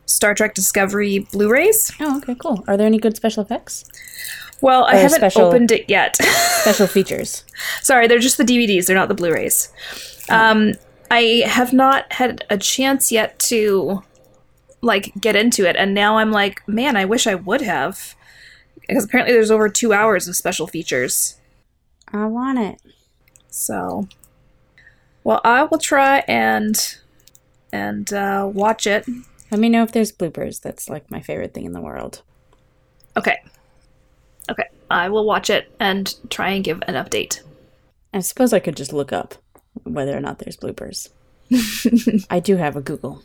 star 0.05 0.33
trek 0.35 0.53
discovery 0.53 1.19
blu-rays 1.31 1.91
Oh, 1.99 2.17
okay, 2.17 2.35
cool. 2.35 2.63
Are 2.67 2.75
there 2.77 2.85
any 2.87 2.99
good 2.99 3.15
special 3.15 3.43
effects? 3.43 3.85
well 4.61 4.83
i 4.85 4.95
haven't 4.95 5.17
special- 5.19 5.43
opened 5.47 5.71
it 5.71 5.85
yet 5.89 6.17
Special 6.61 6.85
features. 6.85 7.43
Sorry, 7.81 8.05
they're 8.07 8.19
just 8.19 8.37
the 8.37 8.43
DVDs. 8.43 8.85
They're 8.85 8.95
not 8.95 9.07
the 9.07 9.15
Blu-rays. 9.15 9.69
Um, 10.29 10.73
I 11.09 11.41
have 11.47 11.73
not 11.73 12.13
had 12.13 12.45
a 12.51 12.57
chance 12.59 13.11
yet 13.11 13.39
to 13.49 14.03
like 14.83 15.11
get 15.19 15.35
into 15.35 15.67
it, 15.67 15.75
and 15.75 15.95
now 15.95 16.19
I'm 16.19 16.31
like, 16.31 16.61
man, 16.67 16.95
I 16.95 17.05
wish 17.05 17.25
I 17.25 17.33
would 17.33 17.61
have, 17.61 18.13
because 18.79 19.05
apparently 19.05 19.33
there's 19.33 19.49
over 19.49 19.69
two 19.69 19.91
hours 19.91 20.27
of 20.27 20.35
special 20.35 20.67
features. 20.67 21.39
I 22.13 22.25
want 22.27 22.59
it. 22.59 22.79
So, 23.49 24.07
well, 25.23 25.41
I 25.43 25.63
will 25.63 25.77
try 25.77 26.19
and 26.27 26.97
and 27.71 28.11
uh, 28.13 28.49
watch 28.51 28.87
it. 28.87 29.05
Let 29.49 29.59
me 29.59 29.69
know 29.69 29.83
if 29.83 29.91
there's 29.91 30.11
bloopers. 30.11 30.61
That's 30.61 30.89
like 30.89 31.09
my 31.11 31.21
favorite 31.21 31.53
thing 31.53 31.65
in 31.65 31.73
the 31.73 31.81
world. 31.81 32.21
Okay, 33.17 33.37
okay, 34.49 34.69
I 34.89 35.09
will 35.09 35.25
watch 35.25 35.49
it 35.49 35.71
and 35.79 36.13
try 36.29 36.51
and 36.51 36.63
give 36.63 36.81
an 36.87 36.95
update. 36.95 37.41
I 38.13 38.19
suppose 38.19 38.53
I 38.53 38.59
could 38.59 38.77
just 38.77 38.93
look 38.93 39.13
up 39.13 39.35
whether 39.83 40.15
or 40.15 40.19
not 40.19 40.39
there's 40.39 40.57
bloopers. 40.57 41.09
I 42.29 42.39
do 42.39 42.57
have 42.57 42.75
a 42.75 42.81
Google. 42.81 43.23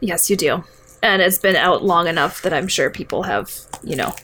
Yes, 0.00 0.28
you 0.28 0.36
do. 0.36 0.64
And 1.02 1.20
it's 1.20 1.38
been 1.38 1.56
out 1.56 1.84
long 1.84 2.06
enough 2.06 2.42
that 2.42 2.52
I'm 2.52 2.68
sure 2.68 2.90
people 2.90 3.24
have, 3.24 3.52
you 3.82 3.96
know, 3.96 4.14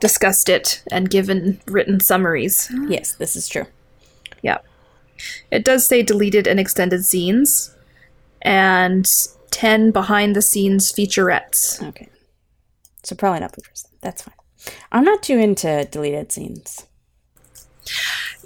discussed 0.00 0.48
it 0.48 0.82
and 0.90 1.08
given 1.08 1.60
written 1.66 2.00
summaries. 2.00 2.70
Yes, 2.88 3.14
this 3.14 3.36
is 3.36 3.48
true. 3.48 3.66
Yeah. 4.42 4.58
It 5.50 5.64
does 5.64 5.86
say 5.86 6.02
deleted 6.02 6.46
and 6.46 6.58
extended 6.60 7.04
scenes 7.04 7.74
and 8.42 9.08
10 9.50 9.90
behind 9.90 10.34
the 10.34 10.42
scenes 10.42 10.92
featurettes. 10.92 11.82
Okay. 11.88 12.08
So 13.02 13.14
probably 13.14 13.40
not 13.40 13.52
bloopers. 13.52 13.86
That's 14.00 14.22
fine. 14.22 14.34
I'm 14.92 15.04
not 15.04 15.22
too 15.22 15.38
into 15.38 15.86
deleted 15.90 16.32
scenes. 16.32 16.86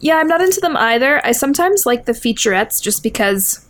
Yeah, 0.01 0.17
I'm 0.17 0.29
not 0.29 0.41
into 0.41 0.61
them 0.61 0.77
either. 0.77 1.25
I 1.25 1.33
sometimes 1.33 1.87
like 1.87 2.05
the 2.05 2.13
featurettes 2.13 2.83
just 2.83 3.03
because 3.03 3.65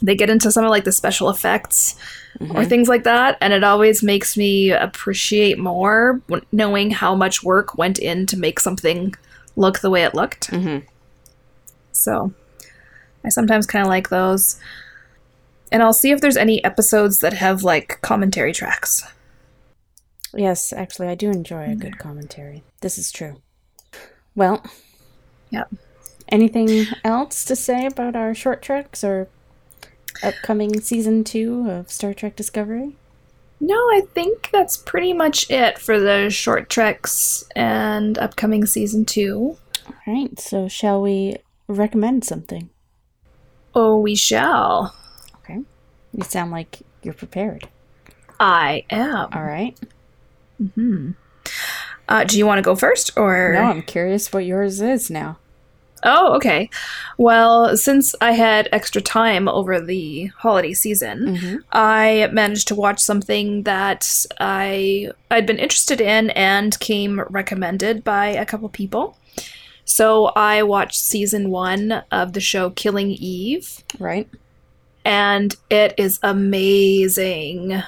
they 0.00 0.14
get 0.16 0.30
into 0.30 0.50
some 0.50 0.64
of 0.64 0.70
like 0.70 0.84
the 0.84 0.92
special 0.92 1.30
effects 1.30 1.96
or 2.54 2.64
things 2.64 2.88
like 2.88 3.04
that 3.04 3.36
and 3.40 3.52
it 3.52 3.62
always 3.62 4.02
makes 4.02 4.36
me 4.36 4.72
appreciate 4.72 5.58
more 5.60 6.20
knowing 6.50 6.90
how 6.90 7.14
much 7.14 7.44
work 7.44 7.78
went 7.78 8.00
in 8.00 8.26
to 8.26 8.36
make 8.36 8.58
something 8.58 9.14
look 9.54 9.78
the 9.78 9.90
way 9.90 10.02
it 10.02 10.14
looked. 10.14 10.50
Mhm. 10.50 10.82
So 11.92 12.32
I 13.24 13.28
sometimes 13.28 13.66
kind 13.66 13.82
of 13.84 13.88
like 13.88 14.08
those. 14.08 14.58
And 15.70 15.82
I'll 15.82 15.92
see 15.92 16.10
if 16.10 16.20
there's 16.20 16.36
any 16.36 16.62
episodes 16.64 17.20
that 17.20 17.32
have 17.32 17.62
like 17.62 18.00
commentary 18.02 18.52
tracks. 18.52 19.02
Yes, 20.34 20.72
actually, 20.72 21.08
I 21.08 21.14
do 21.14 21.30
enjoy 21.30 21.70
a 21.70 21.74
good 21.74 21.94
mm. 21.94 21.98
commentary. 21.98 22.62
This 22.80 22.98
is 22.98 23.12
true. 23.12 23.40
Well, 24.34 24.64
Yep. 25.50 25.74
anything 26.28 26.86
else 27.04 27.44
to 27.44 27.54
say 27.54 27.86
about 27.86 28.16
our 28.16 28.34
short 28.34 28.62
treks 28.62 29.04
or 29.04 29.28
upcoming 30.22 30.80
season 30.80 31.24
two 31.24 31.68
of 31.70 31.90
Star 31.90 32.14
Trek 32.14 32.36
Discovery? 32.36 32.96
No, 33.60 33.74
I 33.74 34.02
think 34.12 34.50
that's 34.52 34.76
pretty 34.76 35.12
much 35.12 35.48
it 35.50 35.78
for 35.78 36.00
the 36.00 36.30
short 36.30 36.68
treks 36.68 37.44
and 37.54 38.18
upcoming 38.18 38.66
season 38.66 39.04
two. 39.04 39.56
All 39.86 39.94
right, 40.14 40.38
so 40.40 40.66
shall 40.66 41.00
we 41.00 41.36
recommend 41.68 42.24
something? 42.24 42.70
Oh, 43.74 43.98
we 43.98 44.14
shall. 44.14 44.94
Okay. 45.38 45.60
You 46.12 46.24
sound 46.24 46.50
like 46.50 46.80
you're 47.02 47.14
prepared. 47.14 47.68
I 48.38 48.84
am. 48.90 49.28
All 49.32 49.42
right. 49.44 49.78
Uh, 52.08 52.24
do 52.24 52.36
you 52.36 52.46
want 52.46 52.58
to 52.58 52.62
go 52.62 52.74
first, 52.74 53.16
or 53.16 53.52
Now 53.54 53.70
I'm 53.70 53.82
curious 53.82 54.32
what 54.32 54.44
yours 54.44 54.80
is 54.80 55.10
now. 55.10 55.38
Oh, 56.04 56.34
okay. 56.34 56.68
Well, 57.16 57.76
since 57.76 58.12
I 58.20 58.32
had 58.32 58.68
extra 58.72 59.00
time 59.00 59.46
over 59.48 59.80
the 59.80 60.26
holiday 60.36 60.72
season, 60.74 61.36
Mhm. 61.36 61.58
I 61.70 62.28
managed 62.32 62.66
to 62.68 62.74
watch 62.74 62.98
something 63.00 63.62
that 63.62 64.26
I 64.40 65.10
I'd 65.30 65.46
been 65.46 65.60
interested 65.60 66.00
in 66.00 66.30
and 66.30 66.78
came 66.80 67.20
recommended 67.30 68.02
by 68.02 68.26
a 68.28 68.44
couple 68.44 68.68
people. 68.68 69.16
So 69.84 70.26
I 70.36 70.62
watched 70.62 71.00
season 71.00 71.50
1 71.50 71.92
of 72.10 72.32
the 72.32 72.40
show 72.40 72.70
Killing 72.70 73.10
Eve 73.10 73.82
Right? 73.98 74.28
and 75.04 75.56
it 75.68 75.94
is 75.98 76.20
amazing. 76.22 77.82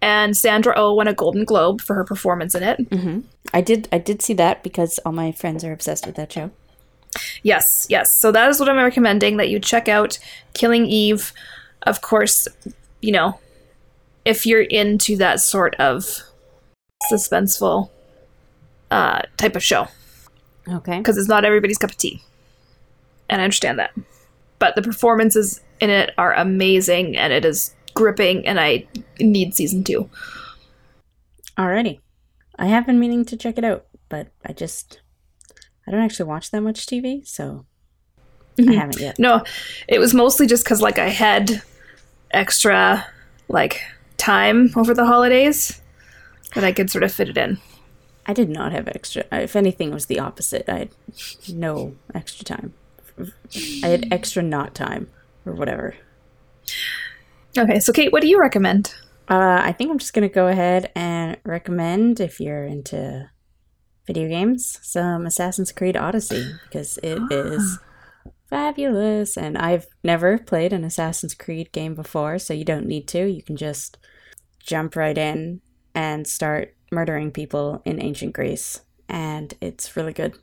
and 0.00 0.36
Sandra 0.36 0.72
Oh 0.76 0.94
won 0.94 1.06
a 1.08 1.12
Golden 1.14 1.44
Globe 1.44 1.80
for 1.80 1.94
her 1.94 2.04
performance 2.04 2.54
in 2.54 2.62
it. 2.62 2.80
hmm 2.92 3.20
I 3.54 3.60
did. 3.60 3.86
I 3.92 3.98
did 3.98 4.22
see 4.22 4.32
that 4.34 4.62
because 4.62 4.98
all 5.04 5.12
my 5.12 5.30
friends 5.30 5.62
are 5.62 5.72
obsessed 5.72 6.06
with 6.06 6.14
that 6.16 6.32
show. 6.32 6.50
Yes, 7.42 7.86
yes. 7.90 8.18
So 8.18 8.32
that 8.32 8.48
is 8.48 8.58
what 8.58 8.68
I'm 8.70 8.76
recommending 8.76 9.36
that 9.36 9.50
you 9.50 9.60
check 9.60 9.88
out 9.88 10.18
Killing 10.54 10.86
Eve. 10.86 11.34
Of 11.82 12.00
course, 12.00 12.48
you 13.02 13.12
know, 13.12 13.38
if 14.24 14.46
you're 14.46 14.62
into 14.62 15.18
that 15.18 15.40
sort 15.40 15.74
of 15.74 16.22
suspenseful 17.12 17.90
uh, 18.90 19.20
type 19.36 19.54
of 19.56 19.62
show, 19.62 19.88
Okay. 20.68 20.98
because 20.98 21.16
it's 21.18 21.28
not 21.28 21.44
everybody's 21.44 21.78
cup 21.78 21.90
of 21.90 21.96
tea. 21.96 22.22
And 23.28 23.40
I 23.40 23.44
understand 23.44 23.78
that. 23.78 23.92
But 24.58 24.74
the 24.76 24.82
performances 24.82 25.60
in 25.80 25.90
it 25.90 26.12
are 26.18 26.32
amazing 26.34 27.16
and 27.16 27.32
it 27.32 27.44
is 27.44 27.74
gripping, 27.94 28.46
and 28.46 28.60
I 28.60 28.86
need 29.20 29.54
season 29.54 29.82
two. 29.84 30.08
Alrighty. 31.58 32.00
I 32.58 32.66
have 32.66 32.86
been 32.86 33.00
meaning 33.00 33.24
to 33.26 33.36
check 33.36 33.58
it 33.58 33.64
out, 33.64 33.86
but 34.08 34.28
I 34.46 34.52
just 34.52 35.00
I 35.86 35.90
don't 35.90 36.00
actually 36.00 36.26
watch 36.26 36.50
that 36.52 36.60
much 36.60 36.86
TV, 36.86 37.26
so 37.26 37.66
I 38.58 38.62
Mhm. 38.62 38.74
haven't 38.76 39.00
yet. 39.00 39.18
No, 39.18 39.42
it 39.88 39.98
was 39.98 40.14
mostly 40.14 40.46
just 40.46 40.64
because, 40.64 40.80
like, 40.80 40.98
I 40.98 41.08
had 41.08 41.60
extra, 42.30 43.04
like, 43.48 43.82
time 44.16 44.70
over 44.76 44.94
the 44.94 45.06
holidays 45.06 45.80
that 46.54 46.62
I 46.62 46.70
could 46.70 46.88
sort 46.88 47.02
of 47.02 47.12
fit 47.12 47.30
it 47.30 47.36
in. 47.36 47.58
I 48.26 48.32
did 48.32 48.48
not 48.48 48.72
have 48.72 48.88
extra. 48.88 49.24
If 49.32 49.56
anything, 49.56 49.90
it 49.90 49.94
was 49.94 50.06
the 50.06 50.20
opposite. 50.20 50.68
I 50.68 50.78
had 50.78 50.90
no 51.52 51.94
extra 52.14 52.44
time. 52.44 52.74
I 53.82 53.88
had 53.88 54.12
extra 54.12 54.42
not 54.42 54.74
time 54.74 55.08
or 55.44 55.52
whatever. 55.52 55.94
Okay, 57.56 57.80
so 57.80 57.92
Cait, 57.92 58.12
what 58.12 58.22
do 58.22 58.28
you 58.28 58.40
recommend? 58.40 58.94
Uh, 59.28 59.60
I 59.62 59.72
think 59.72 59.90
I'm 59.90 59.98
just 59.98 60.14
gonna 60.14 60.28
go 60.28 60.48
ahead 60.48 60.90
and 60.94 61.36
recommend 61.44 62.20
if 62.20 62.40
you're 62.40 62.64
into 62.64 63.30
video 64.06 64.28
games, 64.28 64.78
some 64.82 65.26
Assassin's 65.26 65.72
Creed 65.72 65.96
Odyssey 65.96 66.52
because 66.64 66.98
it 67.02 67.20
is 67.30 67.78
fabulous. 68.48 69.36
And 69.36 69.56
I've 69.56 69.86
never 70.02 70.38
played 70.38 70.72
an 70.72 70.84
Assassin's 70.84 71.34
Creed 71.34 71.72
game 71.72 71.94
before, 71.94 72.38
so 72.38 72.54
you 72.54 72.64
don't 72.64 72.86
need 72.86 73.08
to. 73.08 73.26
You 73.26 73.42
can 73.42 73.56
just 73.56 73.98
jump 74.60 74.96
right 74.96 75.16
in 75.16 75.60
and 75.94 76.26
start 76.26 76.74
murdering 76.92 77.30
people 77.32 77.82
in 77.84 78.00
ancient 78.02 78.34
Greece, 78.34 78.80
and 79.08 79.54
it's 79.60 79.96
really 79.96 80.12
good. 80.12 80.36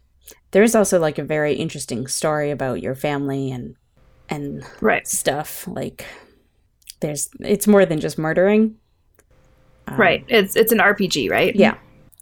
There 0.51 0.63
is 0.63 0.75
also 0.75 0.99
like 0.99 1.17
a 1.17 1.23
very 1.23 1.53
interesting 1.55 2.07
story 2.07 2.51
about 2.51 2.81
your 2.81 2.95
family 2.95 3.51
and 3.51 3.75
and 4.29 4.65
Right, 4.81 5.03
stuff 5.03 5.67
like 5.67 6.05
there's 7.01 7.29
it's 7.41 7.67
more 7.67 7.85
than 7.85 7.99
just 7.99 8.17
murdering 8.17 8.77
Um, 9.87 9.97
right. 9.97 10.23
It's 10.27 10.55
it's 10.55 10.71
an 10.71 10.79
RPG, 10.79 11.29
right? 11.29 11.53
yeah 11.53 11.75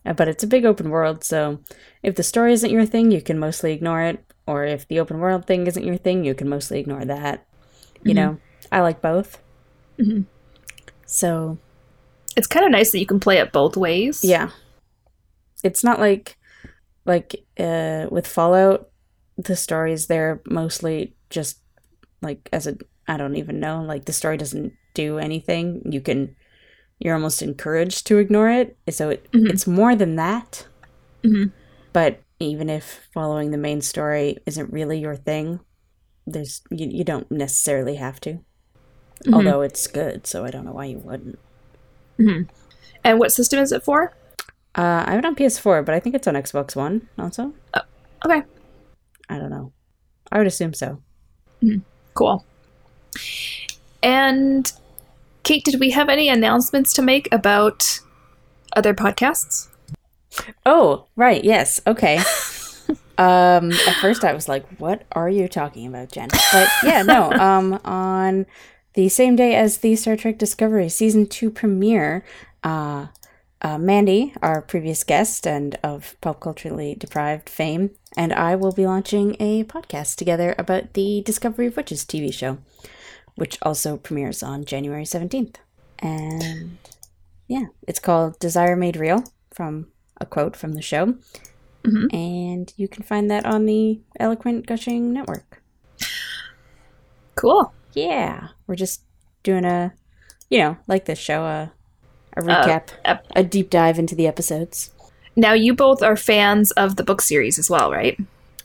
Uh, 0.06 0.14
but 0.14 0.28
it's 0.28 0.44
a 0.44 0.48
big 0.48 0.66
open 0.66 0.90
world 0.90 1.24
so 1.24 1.60
if 2.04 2.16
the 2.16 2.24
story 2.24 2.54
isn't 2.54 2.72
your 2.72 2.86
thing 2.86 3.12
you 3.12 3.22
can 3.22 3.38
mostly 3.40 3.74
ignore 3.74 4.02
it 4.04 4.24
or 4.48 4.64
if 4.66 4.88
the 4.88 5.00
open 5.00 5.20
world 5.20 5.46
thing 5.46 5.68
isn't 5.68 5.84
your 5.86 5.98
thing 5.98 6.24
you 6.24 6.34
can 6.34 6.48
mostly 6.50 6.80
ignore 6.80 7.04
that 7.06 7.46
you 8.06 8.14
Mhm. 8.14 8.16
know 8.16 8.40
i 8.72 8.82
like 8.82 9.02
both 9.02 9.42
Mhm. 10.00 10.28
so 11.06 11.58
It's 12.38 12.48
kind 12.48 12.66
of 12.66 12.72
nice 12.72 12.92
that 12.92 13.00
you 13.00 13.06
can 13.06 13.20
play 13.20 13.38
it 13.40 13.52
both 13.52 13.76
ways. 13.76 14.24
yeah 14.24 14.50
it's 15.64 15.84
not 15.84 16.00
like 16.00 16.38
like 17.06 17.36
uh 17.60 18.06
with 18.12 18.28
fallout 18.28 18.90
the 19.38 19.56
stories 19.56 20.06
there 20.08 20.40
mostly 20.46 21.16
just 21.32 21.60
like 22.22 22.48
as 22.54 22.68
a 22.68 22.78
i 23.08 23.18
don't 23.18 23.36
even 23.36 23.60
know 23.60 23.82
like 23.82 24.06
the 24.06 24.14
story 24.14 24.38
doesn't 24.38 24.72
do 24.94 25.18
anything 25.18 25.82
you 25.92 26.00
can 26.00 26.36
you're 27.00 27.16
almost 27.16 27.42
encouraged 27.42 28.06
to 28.08 28.18
ignore 28.20 28.50
it 28.52 28.78
so 28.90 29.10
it, 29.10 29.32
Mhm. 29.32 29.50
it's 29.50 29.66
more 29.68 29.96
than 29.96 30.16
that 30.16 30.68
Mhm. 31.24 31.52
but 31.92 32.20
even 32.40 32.70
if 32.70 33.08
following 33.14 33.50
the 33.52 33.58
main 33.58 33.82
story 33.82 34.38
isn't 34.46 34.72
really 34.72 35.00
your 35.00 35.16
thing 35.16 35.60
there's 36.28 36.62
you, 36.70 36.88
you 36.88 37.04
don't 37.04 37.32
necessarily 37.32 37.96
have 37.96 38.20
to 38.22 38.40
Mhm. 39.26 39.34
although 39.34 39.62
it's 39.62 39.88
good 39.88 40.28
so 40.28 40.46
i 40.46 40.52
don't 40.52 40.66
know 40.66 40.74
why 40.74 40.86
you 40.86 41.00
wouldn't 41.00 41.40
Mhm. 42.20 42.48
And 43.04 43.20
what 43.20 43.32
system 43.32 43.60
is 43.60 43.72
it 43.72 43.84
for? 43.84 44.14
uh 44.76 45.04
i 45.08 45.12
have 45.12 45.20
it 45.20 45.26
on 45.26 45.36
ps4 45.36 45.84
but 45.84 45.96
i 45.96 46.00
think 46.00 46.14
it's 46.14 46.28
on 46.28 46.36
xbox 46.36 46.76
one 46.76 47.08
also 47.18 47.52
Okay, 48.26 48.44
i 49.30 49.38
don't 49.40 49.50
know 49.50 49.72
i 50.32 50.38
would 50.38 50.46
assume 50.46 50.74
so 50.74 51.02
cool. 52.14 52.46
And 54.04 54.72
Cait, 55.44 55.64
did 55.64 55.80
we 55.80 55.92
have 55.92 56.10
any 56.10 56.30
announcements 56.30 56.94
to 56.94 57.02
make 57.02 57.28
about 57.32 58.00
other 58.76 58.94
podcasts? 58.94 59.68
Oh, 60.66 61.08
right. 61.16 61.44
Yes. 61.44 61.82
Okay. 61.88 62.18
um, 63.18 63.72
at 63.72 63.96
first 64.02 64.24
I 64.24 64.34
was 64.34 64.48
like, 64.48 64.66
"What 64.80 65.04
are 65.14 65.30
you 65.30 65.48
talking 65.48 65.88
about, 65.88 66.12
Jenn?" 66.12 66.30
But 66.52 66.70
yeah, 66.84 67.02
no. 67.04 67.32
Um, 67.32 67.80
on 67.86 68.46
the 68.98 69.10
same 69.10 69.36
day 69.36 69.54
as 69.54 69.78
the 69.78 69.96
Star 69.96 70.16
Trek 70.16 70.40
Discovery 70.40 70.90
season 70.90 71.28
two 71.28 71.52
premiere, 71.52 72.26
uh, 72.64 73.06
uh, 73.62 73.78
Mandi, 73.78 74.34
our 74.42 74.60
previous 74.60 75.04
guest 75.04 75.46
and 75.46 75.78
of 75.84 76.16
pop 76.20 76.40
culturally 76.40 76.96
deprived 76.96 77.48
fame, 77.48 77.92
and 78.18 78.34
I 78.34 78.56
will 78.56 78.72
be 78.72 78.88
launching 78.88 79.36
a 79.40 79.66
podcast 79.66 80.16
together 80.16 80.56
about 80.58 80.94
the 80.94 81.22
Discovery 81.22 81.68
of 81.68 81.78
Witches 81.78 82.06
TV 82.06 82.34
show, 82.34 82.58
which 83.36 83.60
also 83.62 83.98
premieres 83.98 84.42
on 84.42 84.66
January 84.66 85.06
seventeenth. 85.06 85.60
And 86.00 86.80
yeah, 87.48 87.66
it's 87.88 88.00
called 88.00 88.40
Desire 88.40 88.76
Made 88.76 88.98
Real 88.98 89.24
from 89.54 89.90
a 90.20 90.26
quote 90.26 90.56
from 90.56 90.74
the 90.74 90.82
show. 90.82 91.14
Mhm. 91.84 92.12
And 92.12 92.74
you 92.78 92.88
can 92.88 93.04
find 93.04 93.30
that 93.30 93.46
on 93.46 93.68
the 93.68 94.00
Eloquent 94.20 94.66
Gushing 94.66 95.14
Network. 95.14 95.62
Cool. 97.36 97.72
Yeah, 97.98 98.50
we're 98.68 98.76
just 98.76 99.02
doing 99.42 99.66
a, 99.66 99.92
you 100.50 100.60
know, 100.60 100.78
like 100.88 101.06
this 101.06 101.18
show, 101.18 101.44
a, 101.46 101.72
a 102.36 102.42
recap, 102.42 102.90
ep- 103.04 103.26
a 103.36 103.44
deep 103.44 103.72
dive 103.72 103.98
into 103.98 104.14
the 104.14 104.28
episodes. 104.28 104.92
Now, 105.36 105.54
you 105.54 105.74
both 105.74 106.04
are 106.04 106.16
fans 106.16 106.70
of 106.72 106.96
the 106.96 107.04
book 107.04 107.22
series 107.22 107.58
as 107.58 107.72
well, 107.72 107.92
right? 107.92 108.20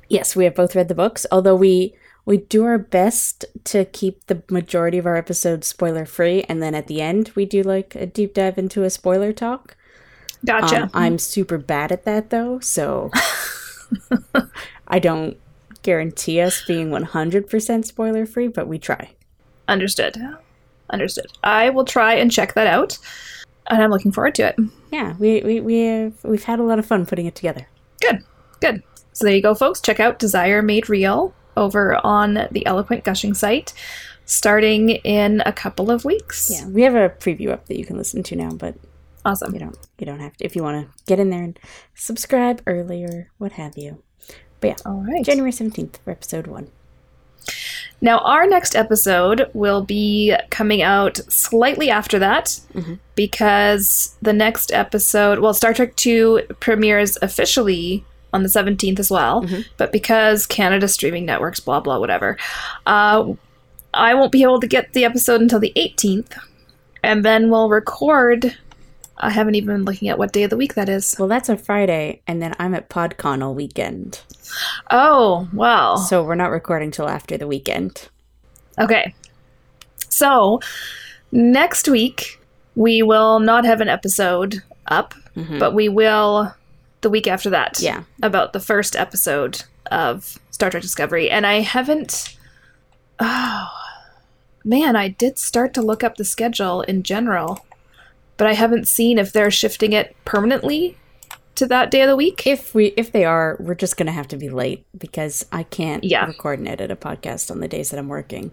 Yes, 0.08 0.36
we 0.36 0.44
have 0.44 0.54
both 0.54 0.76
read 0.76 0.88
the 0.88 0.94
books, 0.94 1.24
although 1.32 1.56
we 1.56 1.94
we 2.26 2.36
do 2.36 2.64
our 2.64 2.76
best 2.76 3.46
to 3.64 3.86
keep 3.86 4.26
the 4.26 4.42
majority 4.50 4.98
of 4.98 5.06
our 5.06 5.16
episodes 5.16 5.66
spoiler 5.66 6.04
free, 6.04 6.42
and 6.42 6.62
then 6.62 6.74
at 6.74 6.86
the 6.86 7.00
end 7.00 7.32
we 7.34 7.46
do 7.46 7.62
like 7.62 7.94
a 7.94 8.04
deep 8.04 8.34
dive 8.34 8.58
into 8.58 8.84
a 8.84 8.90
spoiler 8.90 9.32
talk. 9.32 9.76
Gotcha. 10.44 10.82
Um, 10.82 10.90
I'm 10.92 11.18
super 11.18 11.56
bad 11.56 11.90
at 11.90 12.04
that 12.04 12.28
though, 12.28 12.60
so 12.60 13.10
I 14.88 14.98
don't 14.98 15.38
guarantee 15.82 16.40
us 16.40 16.62
being 16.66 16.90
100% 16.90 17.84
spoiler 17.84 18.26
free, 18.26 18.48
but 18.48 18.68
we 18.68 18.78
try. 18.78 19.14
Understood. 19.68 20.16
Understood. 20.90 21.26
I 21.42 21.70
will 21.70 21.84
try 21.84 22.14
and 22.14 22.30
check 22.30 22.54
that 22.54 22.66
out, 22.66 22.98
and 23.68 23.82
I'm 23.82 23.90
looking 23.90 24.12
forward 24.12 24.34
to 24.36 24.48
it. 24.48 24.56
Yeah, 24.90 25.14
we, 25.18 25.40
we, 25.42 25.60
we 25.60 25.78
have 25.80 26.12
we've 26.24 26.44
had 26.44 26.58
a 26.58 26.62
lot 26.64 26.78
of 26.78 26.86
fun 26.86 27.06
putting 27.06 27.26
it 27.26 27.34
together. 27.34 27.66
Good. 28.00 28.24
Good. 28.60 28.82
So 29.12 29.24
there 29.26 29.34
you 29.34 29.42
go, 29.42 29.54
folks. 29.54 29.80
Check 29.80 30.00
out 30.00 30.18
Desire 30.18 30.62
Made 30.62 30.88
Real 30.88 31.34
over 31.56 31.96
on 32.04 32.48
the 32.50 32.64
Eloquent 32.66 33.04
Gushing 33.04 33.34
site 33.34 33.72
starting 34.24 34.90
in 34.90 35.42
a 35.44 35.52
couple 35.52 35.90
of 35.90 36.04
weeks. 36.04 36.50
Yeah, 36.50 36.66
we 36.68 36.82
have 36.82 36.94
a 36.94 37.08
preview 37.10 37.50
up 37.50 37.66
that 37.66 37.78
you 37.78 37.84
can 37.84 37.96
listen 37.96 38.22
to 38.24 38.36
now, 38.36 38.50
but 38.50 38.74
Awesome. 39.24 39.52
you 39.54 39.60
don't 39.60 39.76
you 39.98 40.06
don't 40.06 40.20
have 40.20 40.36
to 40.38 40.44
if 40.44 40.56
you 40.56 40.62
want 40.62 40.86
to 40.90 41.04
get 41.06 41.20
in 41.20 41.30
there 41.30 41.42
and 41.42 41.58
subscribe 41.94 42.60
early 42.66 43.04
or 43.04 43.30
what 43.38 43.52
have 43.52 43.76
you. 43.76 44.02
But 44.60 44.68
yeah, 44.68 44.76
All 44.86 45.02
right. 45.04 45.24
January 45.24 45.50
17th 45.52 45.98
for 46.04 46.10
episode 46.12 46.46
1. 46.46 46.68
Now, 48.02 48.18
our 48.18 48.46
next 48.48 48.74
episode 48.76 49.48
will 49.54 49.82
be 49.82 50.34
coming 50.50 50.82
out 50.82 51.16
slightly 51.28 51.88
after 51.88 52.18
that 52.18 52.58
Mhm. 52.74 52.98
because 53.14 54.16
the 54.20 54.32
next 54.32 54.72
episode, 54.72 55.38
well, 55.38 55.54
Star 55.54 55.72
Trek 55.72 55.94
2 55.96 56.42
premieres 56.60 57.16
officially 57.22 58.04
on 58.32 58.42
the 58.42 58.48
17th 58.48 58.98
as 58.98 59.10
well, 59.10 59.42
Mhm. 59.44 59.64
but 59.76 59.92
because 59.92 60.46
Canada 60.46 60.88
streaming 60.88 61.24
networks, 61.24 61.60
blah, 61.60 61.78
blah, 61.80 61.98
whatever, 61.98 62.36
uh, 62.86 63.24
I 63.94 64.14
won't 64.14 64.32
be 64.32 64.42
able 64.42 64.58
to 64.60 64.66
get 64.66 64.92
the 64.94 65.04
episode 65.04 65.40
until 65.40 65.60
the 65.60 65.72
18th. 65.76 66.36
And 67.04 67.24
then 67.24 67.50
we'll 67.50 67.68
record. 67.68 68.56
I 69.18 69.30
haven't 69.30 69.54
even 69.54 69.68
been 69.76 69.84
looking 69.84 70.08
at 70.08 70.18
what 70.18 70.32
day 70.32 70.42
of 70.42 70.50
the 70.50 70.56
week 70.56 70.74
that 70.74 70.88
is. 70.88 71.14
Well, 71.18 71.28
that's 71.28 71.48
a 71.48 71.56
Friday 71.56 72.22
and 72.26 72.42
then 72.42 72.54
I'm 72.58 72.74
at 72.74 72.88
PodCon 72.88 73.42
all 73.42 73.54
weekend. 73.54 74.20
Oh, 74.90 75.48
well. 75.52 75.96
So 75.98 76.24
we're 76.24 76.34
not 76.34 76.50
recording 76.50 76.90
till 76.90 77.08
after 77.08 77.36
the 77.36 77.46
weekend. 77.46 78.08
Okay. 78.78 79.14
So, 80.08 80.60
next 81.30 81.88
week, 81.88 82.40
we 82.74 83.02
will 83.02 83.38
not 83.38 83.64
have 83.64 83.80
an 83.80 83.88
episode 83.88 84.62
up, 84.86 85.14
Mhm. 85.36 85.58
but 85.58 85.72
we 85.74 85.88
will 85.88 86.54
the 87.02 87.10
week 87.10 87.26
after 87.26 87.50
that. 87.50 87.80
Yeah. 87.80 88.02
About 88.22 88.52
the 88.52 88.60
first 88.60 88.94
episode 88.96 89.62
of 89.90 90.38
Star 90.50 90.70
Trek 90.70 90.82
Discovery. 90.82 91.28
And 91.30 91.46
I 91.46 91.60
haven't. 91.60 92.36
Oh, 93.20 93.68
man, 94.64 94.96
I 94.96 95.08
did 95.08 95.38
start 95.38 95.74
to 95.74 95.82
look 95.82 96.02
up 96.04 96.16
the 96.16 96.24
schedule 96.24 96.82
in 96.82 97.02
general, 97.02 97.64
but 98.42 98.48
I 98.50 98.54
haven't 98.54 98.88
seen 98.88 99.18
if 99.18 99.32
they're 99.32 99.52
shifting 99.52 99.92
it 99.92 100.16
permanently 100.24 100.96
to 101.54 101.64
that 101.68 101.92
day 101.92 102.02
of 102.02 102.08
the 102.08 102.16
week. 102.16 102.44
If 102.44 102.74
we 102.74 102.86
if 102.96 103.12
they 103.12 103.24
are, 103.24 103.56
we're 103.60 103.76
just 103.76 103.96
gonna 103.96 104.10
have 104.10 104.26
to 104.28 104.36
be 104.36 104.50
late 104.50 104.84
because 104.98 105.46
I 105.52 105.62
can't 105.62 106.02
Yeah. 106.02 106.26
record 106.26 106.58
and 106.58 106.66
edit 106.66 106.90
a 106.90 106.96
podcast 106.96 107.52
on 107.52 107.60
the 107.60 107.68
days 107.68 107.90
that 107.90 107.98
I'm 108.00 108.08
working. 108.08 108.50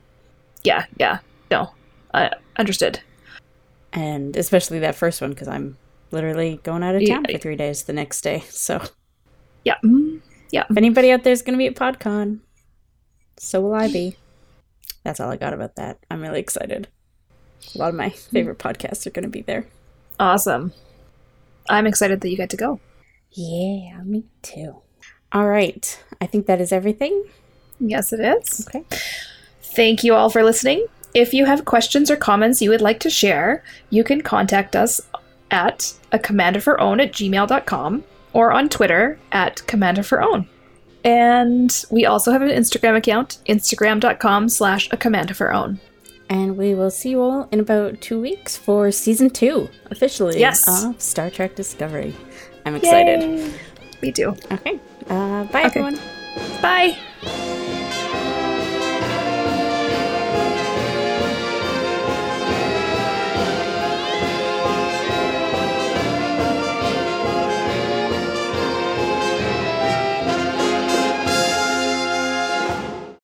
Yeah, 0.64 0.86
yeah. 0.98 1.22
No. 1.50 1.72
I 2.14 2.30
understood. 2.56 3.00
And 3.92 4.38
especially 4.38 4.78
that 4.78 4.94
first 4.94 5.22
one 5.22 5.32
because 5.32 5.48
I'm 5.48 5.76
literally 6.12 6.60
going 6.62 6.84
out 6.84 6.94
of 6.94 7.02
Yeah. 7.02 7.16
town 7.16 7.26
for 7.32 7.40
three 7.40 7.56
days 7.56 7.82
the 7.86 7.94
next 7.94 8.22
day. 8.22 8.44
So 8.52 8.84
Yeah. 9.64 9.78
Mm, 9.84 10.22
yeah. 10.52 10.66
if 10.70 10.78
anybody 10.78 11.12
out 11.12 11.24
there 11.24 11.34
is 11.34 11.42
gonna 11.42 11.58
be 11.58 11.66
at 11.66 11.74
PodCon, 11.74 12.42
so 13.38 13.60
will 13.60 13.74
I 13.74 13.88
be. 13.92 14.18
That's 15.04 15.20
all 15.20 15.32
I 15.32 15.38
got 15.38 15.56
about 15.56 15.78
that. 15.78 15.98
I'm 16.12 16.22
really 16.22 16.42
excited. 16.42 16.90
A 17.74 17.78
lot 17.80 17.90
of 17.90 17.96
my 17.96 18.12
favorite 18.12 18.60
podcasts 18.60 19.08
are 19.08 19.10
gonna 19.10 19.30
be 19.30 19.42
there. 19.42 19.66
Awesome. 20.20 20.74
I'm 21.70 21.88
excited 21.88 22.22
that 22.22 22.30
you 22.30 22.38
get 22.38 22.50
to 22.50 22.58
go. 22.58 22.80
Yeah, 23.32 24.02
me 24.04 24.26
too. 24.42 24.82
All 25.32 25.48
right. 25.48 26.04
I 26.20 26.26
think 26.26 26.48
that 26.48 26.60
is 26.60 26.72
everything. 26.72 27.26
Yes, 27.80 28.12
it 28.12 28.20
is. 28.20 28.68
Okay. 28.68 28.84
Thank 29.62 30.04
you 30.04 30.14
all 30.14 30.30
for 30.30 30.44
listening. 30.44 30.86
If 31.14 31.34
you 31.34 31.46
have 31.46 31.66
questions 31.66 32.12
or 32.12 32.16
comments 32.16 32.62
you 32.62 32.70
would 32.70 32.82
like 32.82 33.00
to 33.02 33.10
share, 33.10 33.64
you 33.90 34.04
can 34.04 34.22
contact 34.22 34.76
us 34.76 35.02
at 35.52 35.94
a 36.12 36.20
commandofherown 36.20 37.02
at 37.02 37.14
gmail.com 37.14 38.04
or 38.34 38.52
on 38.52 38.70
Twitter 38.70 39.20
at 39.32 39.58
commandofherown. 39.68 40.48
And 41.04 41.86
we 41.90 42.06
also 42.06 42.32
have 42.32 42.42
an 42.42 42.50
Instagram 42.50 42.98
account, 42.98 43.40
instagram.com 43.48 44.50
slash 44.50 44.88
a 44.92 44.98
commandofherown. 44.98 45.80
And 46.30 46.58
we 46.58 46.76
will 46.76 46.92
see 46.92 47.10
you 47.10 47.22
all 47.22 47.50
in 47.52 47.60
about 47.60 48.02
two 48.02 48.22
weeks 48.22 48.56
for 48.56 48.92
season 48.92 49.30
two, 49.32 49.68
officially, 49.90 50.40
Yes. 50.40 50.64
of 50.68 51.02
Star 51.02 51.30
Trek 51.32 51.56
Discovery. 51.56 52.14
I'm 52.66 52.76
excited. 52.76 53.22
Yay! 53.22 53.52
Me 54.04 54.12
too. 54.12 54.36
Okay. 54.52 54.80
Uh, 55.10 55.44
bye, 55.46 55.66
Okay. 55.66 55.80
everyone. 55.80 56.00
Bye. 56.62 56.96